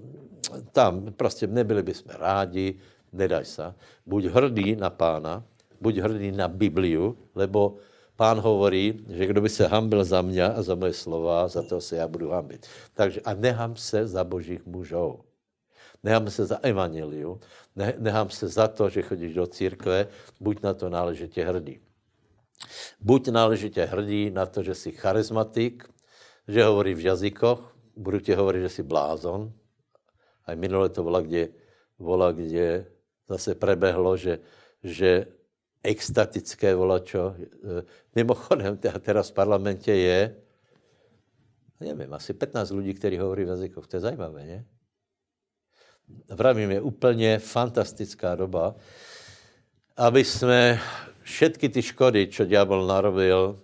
[0.73, 2.81] tam prostě nebyli bychom rádi,
[3.17, 3.75] nedaj se.
[4.07, 5.45] Buď hrdý na pána,
[5.81, 7.77] buď hrdý na Bibliu, lebo
[8.17, 11.81] pán hovorí, že kdo by se hambil za mě a za moje slova, za to
[11.81, 12.67] se já budu hambit.
[12.95, 15.21] Takže a nehám se za božích mužů.
[16.03, 17.41] Nehám se za evangeliu,
[17.99, 20.09] nehám se za to, že chodíš do církve,
[20.41, 21.81] buď na to náležitě hrdý.
[23.01, 25.85] Buď náležitě hrdý na to, že jsi charizmatik,
[26.49, 29.53] že hovorí v jazykoch, budu ti hovorit, že jsi blázon.
[30.47, 31.49] A minule to byla, kde,
[31.99, 32.87] vola, kde
[33.29, 34.39] zase prebehlo, že,
[34.83, 35.27] že
[35.83, 37.35] extatické volačo.
[38.15, 40.37] Mimochodem, teraz v parlamentě je,
[41.81, 43.87] nevím, asi 15 lidí, kteří hovorí v jazykoch.
[43.87, 44.65] To je zajímavé, ne?
[46.31, 48.75] Vravím, je úplně fantastická doba,
[49.97, 50.79] aby jsme
[51.23, 53.59] všetky ty škody, čo diabol narobil,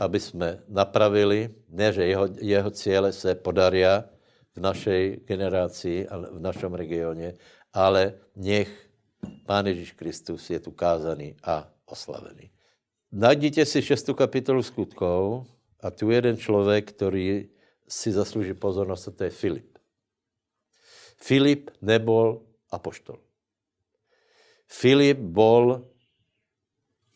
[0.00, 4.04] aby jsme napravili, ne, že jeho, jeho cíle se podaria
[4.56, 7.34] v našej generaci a v našem regioně,
[7.72, 8.90] ale nech
[9.46, 12.50] Pán Ježíš Kristus je tu kázaný a oslavený.
[13.12, 15.46] najděte si šestou kapitolu skutkov
[15.80, 17.48] a tu jeden člověk, který
[17.88, 19.78] si zaslouží pozornost, a to je Filip.
[21.16, 23.18] Filip nebol apoštol.
[24.70, 25.82] Filip bol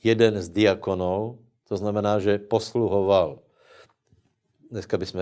[0.03, 3.41] jeden z diakonov, to znamená, že posluhoval.
[4.71, 5.21] Dneska bychom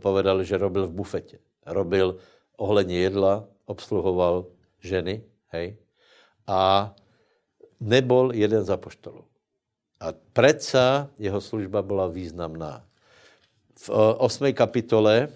[0.00, 1.38] povedali, že robil v bufete.
[1.66, 2.16] Robil
[2.56, 5.76] ohledně jedla, obsluhoval ženy, hej,
[6.46, 6.94] a
[7.80, 9.24] nebol jeden z apoštolů.
[10.00, 12.84] A predsa jeho služba byla významná.
[13.78, 14.44] V 8.
[14.44, 15.28] Eh, kapitole,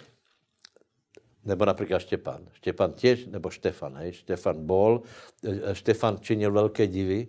[1.44, 2.46] nebo například Štěpán.
[2.52, 4.12] Štěpán těž, nebo Štefan, hej?
[4.12, 5.02] Štefan bol,
[5.44, 7.26] eh, Štefan činil velké divy,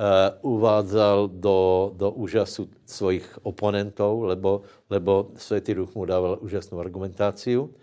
[0.00, 7.74] uh, uvádzal do, do úžasu svojich oponentov, lebo, lebo Světý duch mu dával úžasnou argumentáciu.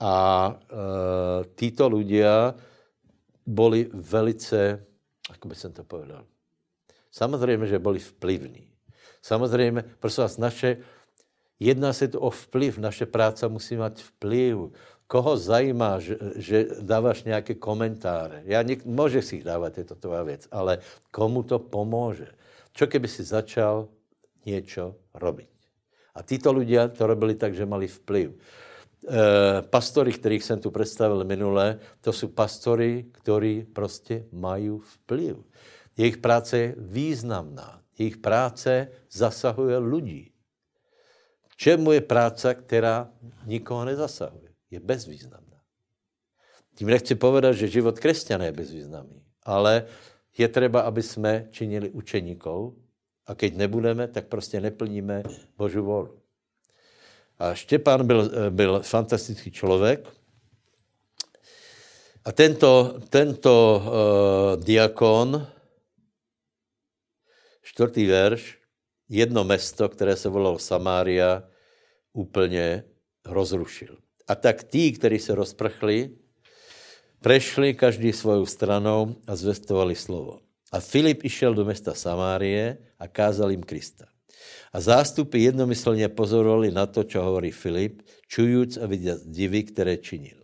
[0.00, 0.14] A
[0.52, 2.52] uh, títo ľudia
[3.46, 4.80] boli velice,
[5.30, 6.24] ako by som to povedal,
[7.14, 8.66] Samozřejmě, že byli vplyvní.
[9.22, 10.76] Samozřejmě, prosím vás, naše,
[11.60, 14.56] jedná se tu o vplyv, naše práce musí mít vplyv.
[15.06, 18.42] Koho zajímá, že, že dáváš nějaké komentáře?
[18.44, 20.78] Já něk, může si jich dávat, je to tvá věc, ale
[21.10, 22.34] komu to pomůže?
[22.72, 23.88] Čo keby si začal
[24.46, 25.54] něco robiť?
[26.14, 28.34] A títo ľudia to robili tak, že mali vplyv.
[29.08, 35.36] E, pastory, kterých jsem tu představil minule, to jsou pastory, kteří prostě mají vplyv.
[35.96, 37.82] Jejich práce je významná.
[37.98, 40.30] Jejich práce zasahuje lidí.
[41.56, 43.10] Čemu je práce, která
[43.46, 44.50] nikoho nezasahuje?
[44.70, 45.60] Je bezvýznamná.
[46.74, 49.86] Tím nechci povedat, že život křesťana je bezvýznamný, ale
[50.38, 52.74] je třeba, aby jsme činili učeníkov
[53.26, 55.22] a keď nebudeme, tak prostě neplníme
[55.56, 56.23] Božu volu.
[57.44, 60.08] A Štěpán byl, byl fantastický člověk,
[62.24, 65.46] a tento, tento uh, diakon
[67.62, 68.58] čtvrtý verš,
[69.08, 71.44] jedno mesto, které se volalo Samária,
[72.12, 72.84] úplně
[73.24, 73.98] rozrušil.
[74.28, 76.16] A tak tí, kteří se rozprchli,
[77.20, 80.40] prešli každý svou stranou a zvestovali slovo.
[80.72, 84.13] A Filip išel do města Samárie a kázal jim Krista.
[84.72, 90.36] A zástupy jednomyslně pozorovali na to, co hovorí Filip, čujíc a vidět divy, které činil.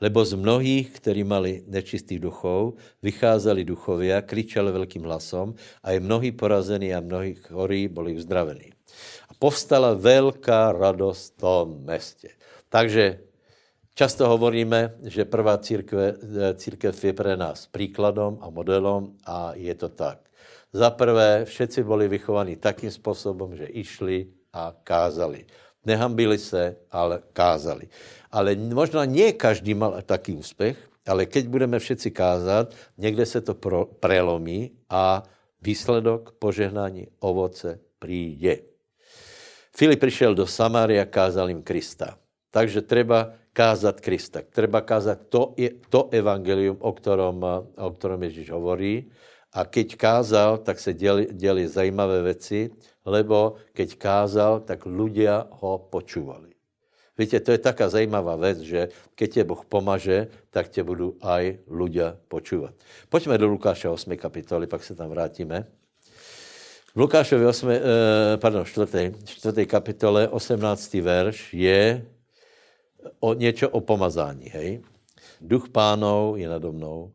[0.00, 6.32] Lebo z mnohých, kteří mali nečistých duchov, vycházeli duchovia, kričali velkým hlasom a je mnohí
[6.32, 8.72] porazení a mnohí chorí byli uzdravení.
[9.28, 12.28] A povstala velká radost v tom městě.
[12.68, 13.20] Takže
[13.94, 16.16] často hovoríme, že prvá církev,
[16.54, 20.25] církev je pro nás příkladem a modelem a je to tak.
[20.76, 25.48] Za prvé, všetci byli vychovaní takým způsobem, že išli a kázali.
[25.88, 27.88] Nehambili se, ale kázali.
[28.28, 30.76] Ale možná nie každý mal taký úspěch,
[31.08, 35.22] ale keď budeme všetci kázat, někde se to pro, prelomí a
[35.62, 38.56] výsledok požehnání ovoce přijde.
[39.72, 42.20] Filip přišel do Samária kázal jim Krista.
[42.50, 44.44] Takže treba kázat Krista.
[44.44, 45.56] Treba kázat to,
[45.88, 47.40] to evangelium, o ktorom,
[47.80, 47.88] o
[48.20, 49.08] Ježíš hovorí.
[49.56, 52.70] A keď kázal, tak se děli, děli zajímavé věci,
[53.08, 56.52] lebo keď kázal, tak ľudia ho počúvali.
[57.16, 58.80] Víte, to je taká zajímavá věc, že
[59.14, 62.76] keď tě Boh pomaže, tak tě budou aj ľudia počúvat.
[63.08, 64.16] Pojďme do Lukáša 8.
[64.16, 65.64] kapitoly, pak se tam vrátíme.
[66.92, 67.80] V Lukášovi 8, eh,
[68.36, 69.12] pardon, 4.
[69.24, 69.66] 4.
[69.66, 71.00] kapitole 18.
[71.00, 72.04] verš je
[73.20, 74.80] o něco o pomazání, hej.
[75.40, 77.12] Duch pánov je nado mnou,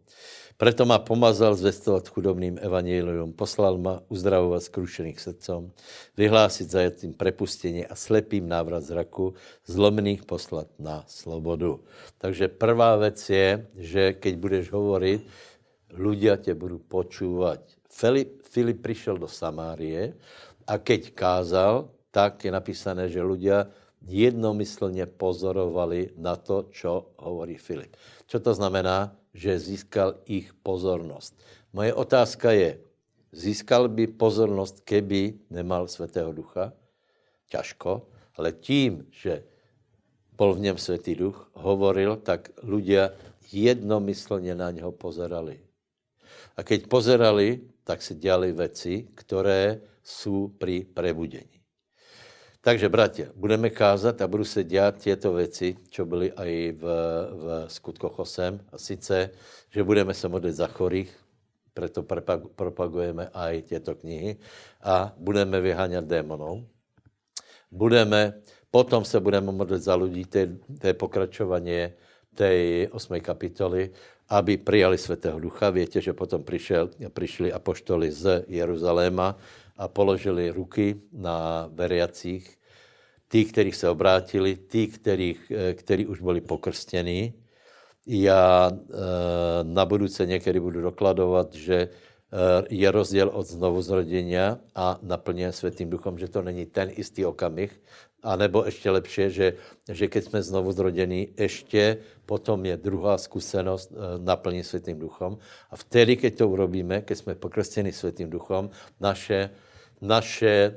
[0.61, 5.73] Preto ma pomazal zvestovat chudobným evangelium, poslal ma uzdravovat skrušených srdcom,
[6.13, 9.33] vyhlásit zajetým prepustení a slepým návrat zraku,
[9.65, 11.81] zlomených poslat na slobodu.
[12.21, 15.25] Takže prvá věc je, že keď budeš hovorit,
[15.97, 17.59] ľudia tě budou počúvat.
[17.89, 20.13] Filip, Filip přišel do Samárie
[20.67, 23.67] a keď kázal, tak je napísané, že ľudia
[24.05, 27.97] jednomyslně pozorovali na to, čo hovorí Filip.
[28.27, 29.20] Co to znamená?
[29.33, 31.39] Že získal ich pozornost.
[31.73, 32.79] Moje otázka je,
[33.31, 36.75] získal by pozornost, keby nemal Svatého Ducha?
[37.47, 39.43] Ťažko, ale tím, že
[40.35, 43.11] bol v něm Svatý Duch, hovoril, tak ľudia
[43.51, 45.59] jednomyslně na něho pozerali.
[46.57, 51.60] A keď pozerali, tak se dělali věci, které jsou při prebudení.
[52.63, 56.81] Takže, bratě, budeme kázat a budu se dělat těto věci, co byly i v,
[57.31, 58.59] v skutkoch 8.
[58.71, 59.29] A sice,
[59.69, 61.17] že budeme se modlit za chorých,
[61.73, 62.03] proto
[62.55, 64.37] propagujeme i těto knihy
[64.81, 66.67] a budeme vyháňat démonů.
[67.71, 68.33] Budeme,
[68.71, 70.25] potom se budeme modlit za lidi,
[70.79, 71.89] to je pokračování
[72.35, 73.19] té 8.
[73.19, 73.91] kapitoly,
[74.29, 75.69] aby přijali Svatého Ducha.
[75.69, 79.37] Víte, že potom přišel, přišli apoštoli z Jeruzaléma
[79.77, 82.57] a položili ruky na veriacích,
[83.27, 87.33] tí, kterých se obrátili, tí, kterých, eh, který už byli pokrstěni.
[88.07, 88.71] Já
[89.63, 91.89] na budouce někdy budu dokladovat, že
[92.69, 94.37] je rozdíl od znovuzrodění
[94.75, 97.81] a naplně světým duchom, že to není ten istý okamih,
[98.23, 99.53] a nebo ještě lepší, že,
[99.91, 105.37] že keď jsme znovu zrodení, ještě potom je druhá zkušenost e, naplní světým duchom.
[105.69, 108.69] A vtedy, keď to urobíme, keď jsme pokrstěni světým duchom,
[108.99, 109.49] naše,
[110.01, 110.73] naše e,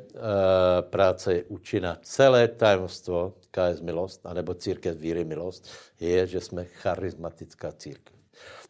[0.83, 1.99] práce je účinná.
[2.03, 5.69] Celé tajemstvo KS Milost, anebo církev víry Milost,
[6.01, 8.17] je, že jsme charismatická církev.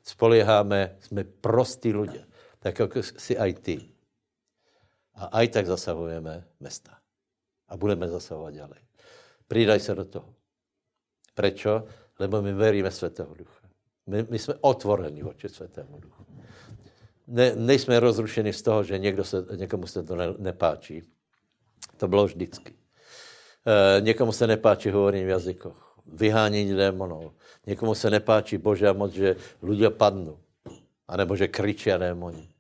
[0.03, 2.27] Spolíháme, jsme prostí lidé,
[2.59, 3.77] tak jako si aj ty.
[5.15, 7.04] A aj tak zasahujeme mesta
[7.69, 8.81] a budeme zasahovat ďalej.
[9.49, 10.35] Přidaj se do toho.
[11.35, 11.85] Prečo?
[12.19, 13.69] Lebo my veríme Svatého Ducha.
[14.07, 16.27] My, my jsme otvorení oči Svatému Duchu.
[17.27, 21.03] Ne, nejsme rozrušeni z toho, že někdo se, někomu se to ne, nepáčí.
[21.97, 22.75] To bylo vždycky.
[23.67, 27.33] E, někomu se nepáčí hovorení v jazykoch, vyhánění démonů.
[27.67, 30.39] Někomu se nepáčí Božá moc, že lidé padnou.
[31.09, 32.54] A nebo že kričí démoni.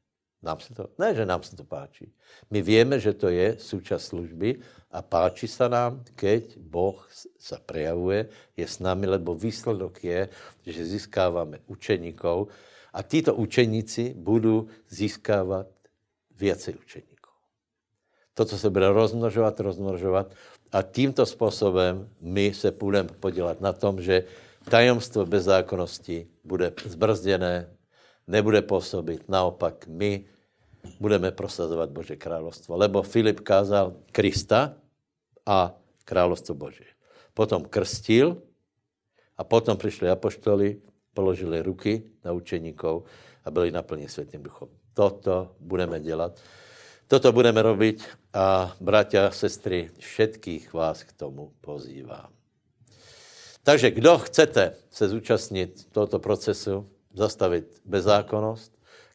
[0.44, 2.12] Nám se to, ne, že nám se to páčí.
[2.50, 8.28] My víme, že to je součást služby a páči se nám, keď Boh se prejavuje,
[8.56, 10.28] je s námi, lebo výsledok je,
[10.66, 12.48] že získáváme učeníkov
[12.92, 15.66] a títo učeníci budou získávat
[16.36, 17.34] věcej učeníkov.
[18.34, 20.34] Toto se bude rozmnožovat, rozmnožovat
[20.72, 24.24] a tímto způsobem my se budeme podělat na tom, že
[24.68, 27.70] tajemstvo bezzákonnosti bude zbrzděné,
[28.26, 29.28] nebude působit.
[29.28, 30.24] Naopak my
[31.00, 32.76] budeme prosazovat Bože královstvo.
[32.76, 34.76] Lebo Filip kázal Krista
[35.46, 35.74] a
[36.04, 36.84] královstvo Bože.
[37.34, 38.42] Potom krstil
[39.36, 40.80] a potom přišli apoštoli,
[41.14, 43.04] položili ruky na učeníkov
[43.44, 44.68] a byli naplní světým duchom.
[44.94, 46.38] Toto budeme dělat.
[47.04, 48.00] Toto budeme robiť
[48.32, 52.32] a bratia sestry, všetkých vás k tomu pozývám.
[53.64, 58.72] Takže kdo chcete se zúčastnit tohoto procesu, zastavit bezákonnost,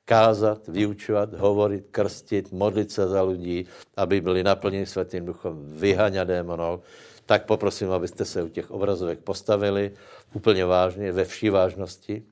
[0.10, 3.66] kázat, vyučovat, hovorit, krstit, modlit se za lidí,
[3.98, 6.82] aby byli naplněni svatým duchom, vyhaňat démonov,
[7.26, 9.92] tak poprosím, abyste se u těch obrazovek postavili
[10.34, 12.24] úplně vážně, ve vší vážnosti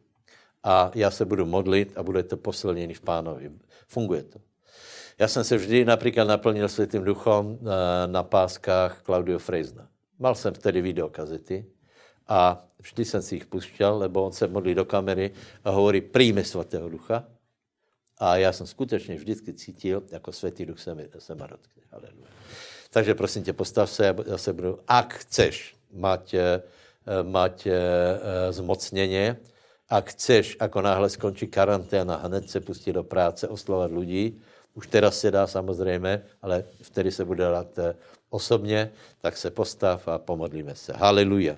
[0.63, 3.51] a já se budu modlit a bude to posilnění v pánovi.
[3.87, 4.39] Funguje to.
[5.19, 9.87] Já jsem se vždy například naplnil světým duchom eh, na páskách Claudio Frejzna.
[10.19, 11.65] Mal jsem vtedy videokazety
[12.27, 15.31] a vždy jsem si jich puštěl, lebo on se modlí do kamery
[15.63, 17.36] a hovorí, přijme svatého ducha.
[18.17, 21.83] A já jsem skutečně vždycky cítil, jako světý duch se, mi, se ma dotkne.
[21.91, 22.27] Haleluja.
[22.89, 26.61] Takže prosím tě, postav se, já se budu, ak chceš mať, eh,
[27.23, 27.73] mať eh,
[28.53, 29.37] zmocněně,
[29.89, 34.41] ak chceš, ako náhle skončí karanténa, hned se pustit do práce, oslovat lidí,
[34.73, 37.95] už teraz se dá samozřejmě, ale vtedy se bude dát eh,
[38.29, 38.91] osobně,
[39.21, 40.93] tak se postav a pomodlíme se.
[40.93, 41.55] Haleluja.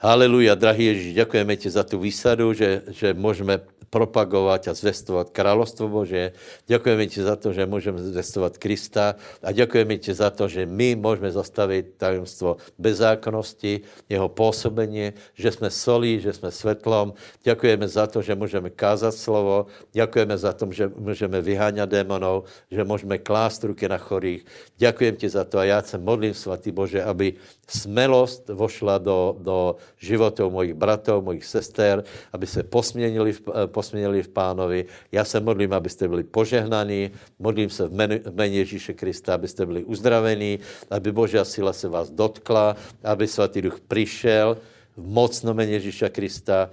[0.00, 3.60] Haleluja, drahý Ježíš, děkujeme ti za tu výsadu, že, že můžeme
[3.94, 6.34] propagovat a zvestovat královstvo Bože.
[6.66, 10.98] Děkujeme ti za to, že můžeme zvestovat Krista a děkujeme ti za to, že my
[10.98, 17.14] můžeme zastavit tajemstvo bezákonnosti, jeho působení, že jsme solí, že jsme svetlom.
[17.46, 19.70] Děkujeme za to, že můžeme kázat slovo.
[19.94, 24.42] Děkujeme za to, že můžeme vyháňat démonov, že můžeme klást ruky na chorých.
[24.74, 27.38] Děkujem ti za to a já se modlím, svatý Bože, aby
[27.68, 34.28] smelost vošla do, do životů mojich bratov, mojich sester, aby se posměnili v, posměnili v
[34.28, 34.84] pánovi.
[35.12, 40.58] Já se modlím, abyste byli požehnaní, modlím se v jménu, Ježíše Krista, abyste byli uzdravení,
[40.90, 44.56] aby Božá sila se vás dotkla, aby svatý duch přišel
[44.96, 46.70] v mocno jméně Ježíša Krista,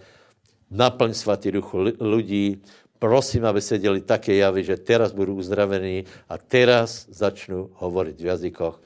[0.72, 2.62] naplň svatý duch lidí,
[3.00, 8.26] prosím, aby se děli také javy, že teraz budu uzdravený a teraz začnu hovorit v
[8.26, 8.82] jazykoch.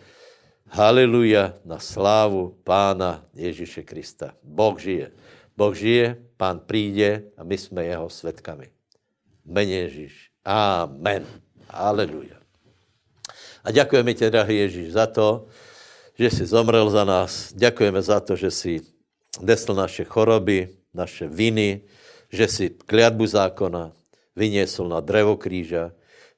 [0.70, 4.34] Haleluja na slávu Pána Ježíše Krista.
[4.44, 5.12] Boh žije.
[5.58, 8.70] Boh žije, pán přijde a my jsme jeho svetkami.
[9.46, 10.30] Mene Ježíš.
[10.46, 11.26] Amen.
[11.70, 12.36] Aleluja.
[13.64, 15.46] A děkujeme tě, drahý Ježíš, za to,
[16.18, 17.54] že jsi zomrel za nás.
[17.54, 18.82] Děkujeme za to, že jsi
[19.42, 21.82] nesl naše choroby, naše viny,
[22.32, 23.92] že jsi kliatbu zákona
[24.36, 25.92] vyniesl na drevo kríža,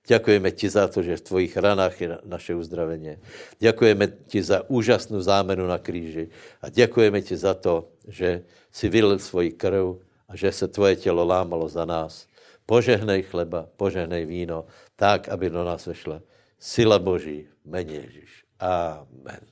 [0.07, 3.17] Děkujeme ti za to, že v tvojich ranách je naše uzdravení.
[3.59, 6.29] Děkujeme ti za úžasnou zámenu na kříži
[6.61, 11.25] a děkujeme ti za to, že si vylil svoji krv a že se tvoje tělo
[11.25, 12.27] lámalo za nás.
[12.65, 14.65] Požehnej chleba, požehnej víno,
[14.95, 16.21] tak, aby do nás vešla
[16.59, 18.45] sila Boží jméně Ježíš.
[18.59, 19.45] Amen.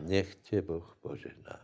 [0.00, 1.61] Nech tě Boh požehná.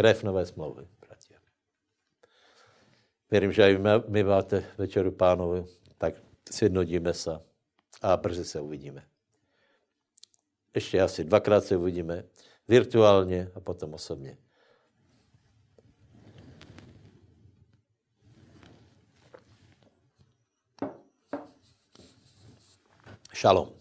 [0.00, 1.40] Krev nové smlouvy, bratia.
[3.30, 3.78] Věřím, že i
[4.08, 5.64] my máte večeru pánovi,
[5.98, 6.14] tak
[6.50, 7.40] sjednotíme se
[8.02, 9.06] a brzy se uvidíme.
[10.74, 12.24] Ještě asi dvakrát se uvidíme
[12.68, 14.38] virtuálně a potom osobně.
[23.32, 23.79] Šalom.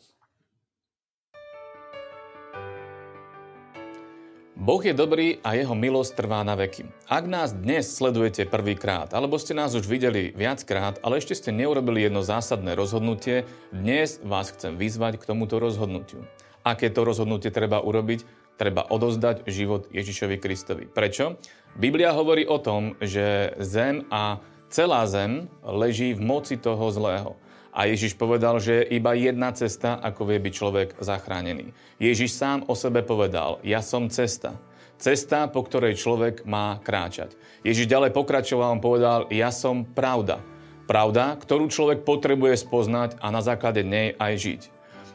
[4.60, 6.84] Boh je dobrý a jeho milosť trvá na veky.
[7.08, 12.04] Ak nás dnes sledujete prvýkrát, alebo ste nás už videli viackrát, ale ešte ste neurobili
[12.04, 16.28] jedno zásadné rozhodnutie, dnes vás chcem vyzvať k tomuto rozhodnutiu.
[16.68, 18.28] Aké to rozhodnutie treba urobiť?
[18.60, 20.92] Treba odozdať život Ježišovi Kristovi.
[20.92, 21.40] Prečo?
[21.80, 27.40] Biblia hovorí o tom, že zem a celá zem leží v moci toho zlého.
[27.70, 31.72] A Ježiš povedal, že je iba jedna cesta, ako vie byť človek zachránený.
[32.02, 34.58] Ježiš sám o sebe povedal, ja som cesta.
[35.00, 37.38] Cesta, po ktorej človek má kráčať.
[37.64, 40.44] Ježiš ďalej pokračoval, on povedal, ja som pravda.
[40.90, 44.62] Pravda, ktorú človek potrebuje spoznať a na základe nej aj žiť.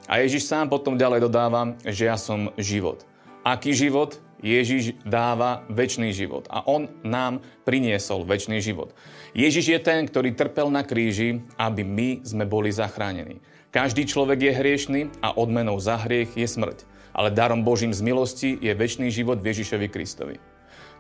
[0.06, 3.05] A Ježiš sám potom ďalej dodáva, že ja som život.
[3.44, 4.20] Aký život?
[4.44, 8.93] Ježiš dáva väčší život a on nám priniesol väčší život.
[9.35, 13.43] Ježiš je ten, ktorý trpel na kríži, aby my sme boli zachránení.
[13.74, 16.86] Každý človek je hriešný a odmenou za hriech je smrť.
[17.11, 20.39] Ale darom Božím z milosti je väčší život v Ježišovi Kristovi.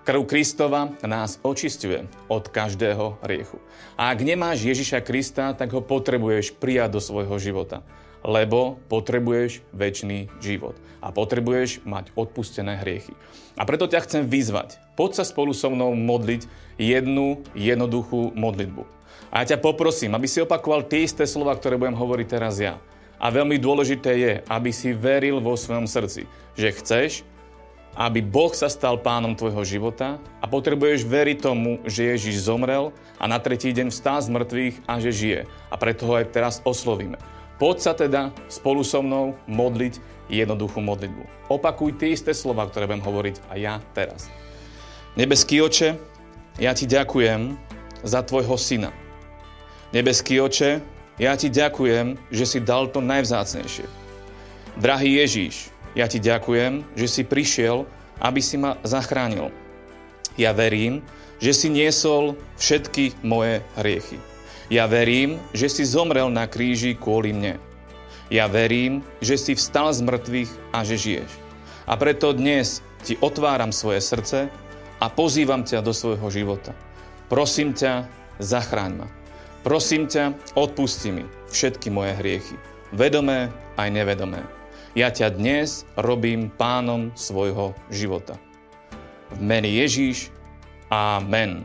[0.02, 3.62] Krv Kristova nás očistuje od každého hriechu.
[3.94, 7.86] A ak nemáš Ježiša Krista, tak ho potrebuješ prijať do svojho života
[8.24, 10.74] lebo potrebuješ väčší život
[11.04, 13.12] a potrebuješ mať odpustené hriechy.
[13.54, 14.80] A preto ťa chcem vyzvať.
[14.96, 16.48] Poď sa spolu so mnou modliť
[16.80, 18.82] jednu jednoduchú modlitbu.
[19.28, 22.80] A ja ťa poprosím, aby si opakoval tie isté slova, ktoré budem hovoriť teraz ja.
[23.20, 26.26] A veľmi dôležité je, aby si veril vo svojom srdci,
[26.58, 27.10] že chceš,
[27.94, 32.90] aby Boh sa stal pánom tvojho života a potrebuješ veriť tomu, že Ježiš zomrel
[33.22, 35.40] a na tretí deň vstál z mŕtvych a že žije.
[35.70, 37.18] A preto ho aj teraz oslovíme.
[37.54, 41.22] Poď sa teda spolu so mnou modliť jednoduchú modlitbu.
[41.52, 44.26] Opakuj tie isté slova, ktoré budem hovoriť a ja teraz.
[45.14, 45.94] Nebeský oče,
[46.58, 47.54] ja ti ďakujem
[48.02, 48.90] za tvojho syna.
[49.94, 50.82] Nebeský oče,
[51.22, 53.86] ja ti ďakujem, že si dal to najvzácnejšie.
[54.82, 57.86] Drahý Ježíš, ja ti ďakujem, že si prišiel,
[58.18, 59.54] aby si ma zachránil.
[60.34, 61.06] Ja verím,
[61.38, 64.33] že si niesol všetky moje hriechy.
[64.74, 67.62] Ja verím, že si zomrel na kríži kvôli mne.
[68.26, 71.30] Ja verím, že si vstal z mŕtvych a že žiješ.
[71.86, 74.50] A preto dnes ti otváram svoje srdce
[74.98, 76.74] a pozývam ťa do svojho života.
[77.30, 78.10] Prosím ťa,
[78.42, 79.08] zachráň ma.
[79.62, 81.24] Prosím ťa, odpusti mi
[81.54, 82.58] všetky moje hriechy,
[82.90, 84.42] vedomé aj nevedomé.
[84.98, 88.42] Ja ťa dnes robím pánom svojho života.
[89.30, 90.34] V mene Ježíš.
[90.90, 91.62] Amen.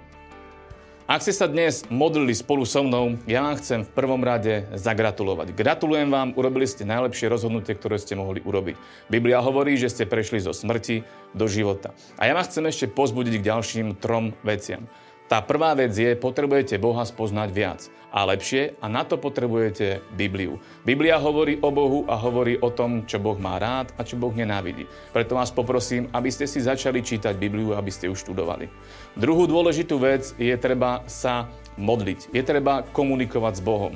[1.09, 5.57] Ak ste sa dnes modlili spolu so mnou, ja vám chcem v prvom rade zagratulovať.
[5.57, 8.77] Gratulujem vám, urobili ste najlepšie rozhodnutie, ktoré ste mohli urobiť.
[9.09, 11.01] Biblia hovorí, že ste prešli zo smrti
[11.33, 11.97] do života.
[12.13, 14.85] A ja vás chcem ešte pozbudiť k ďalším trom veciam.
[15.25, 20.57] Tá prvá vec je, potrebujete Boha spoznať viac a lepšie a na to potrebujete Bibliu.
[20.81, 24.33] Biblia hovorí o Bohu a hovorí o tom, čo Boh má rád a čo Boh
[24.33, 24.89] nenávidí.
[25.13, 28.65] Preto vás poprosím, aby ste si začali čítať Bibliu, aby ste ju študovali.
[29.13, 32.33] Druhú dôležitú vec je treba sa modliť.
[32.33, 33.93] Je treba komunikovať s Bohom.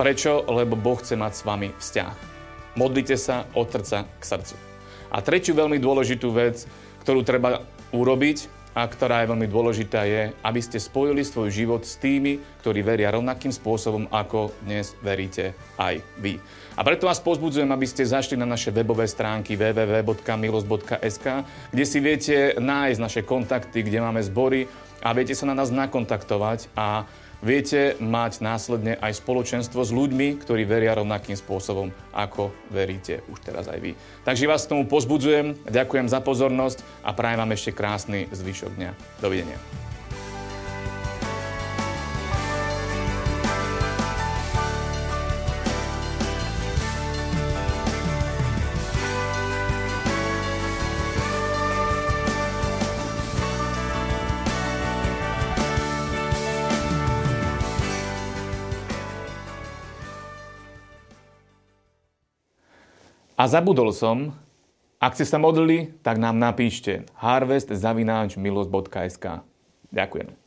[0.00, 0.48] Prečo?
[0.48, 2.14] Lebo Boh chce mať s vami vzťah.
[2.80, 4.56] Modlite sa od srdca k srdcu.
[5.10, 6.64] A tretiu veľmi dôležitú vec,
[7.02, 11.98] ktorú treba urobiť, a ktorá je veľmi dôležitá, je, aby ste spojili svoj život s
[11.98, 16.38] tými, ktorí veria rovnakým spôsobom, ako dnes veríte aj vy.
[16.78, 21.26] A preto vás pozbudzujem, aby ste zašli na naše webové stránky www.milos.sk,
[21.74, 24.70] kde si viete nájsť naše kontakty, kde máme zbory
[25.02, 27.04] a viete sa na nás nakontaktovať a
[27.40, 33.66] viete mať následne aj spoločenstvo s ľuďmi, ktorí veria rovnakým spôsobom, ako veríte už teraz
[33.66, 33.92] aj vy.
[34.24, 38.90] Takže vás k tomu pozbudzujem, ďakujem za pozornosť a prajem vám ešte krásny zvyšok dňa.
[39.20, 39.89] Dovidenia.
[63.40, 64.36] A zabudol som,
[65.00, 69.40] ak ste sa modlili, tak nám napíšte harvestzavináčmilosť.sk.
[69.88, 70.39] Ďakujem.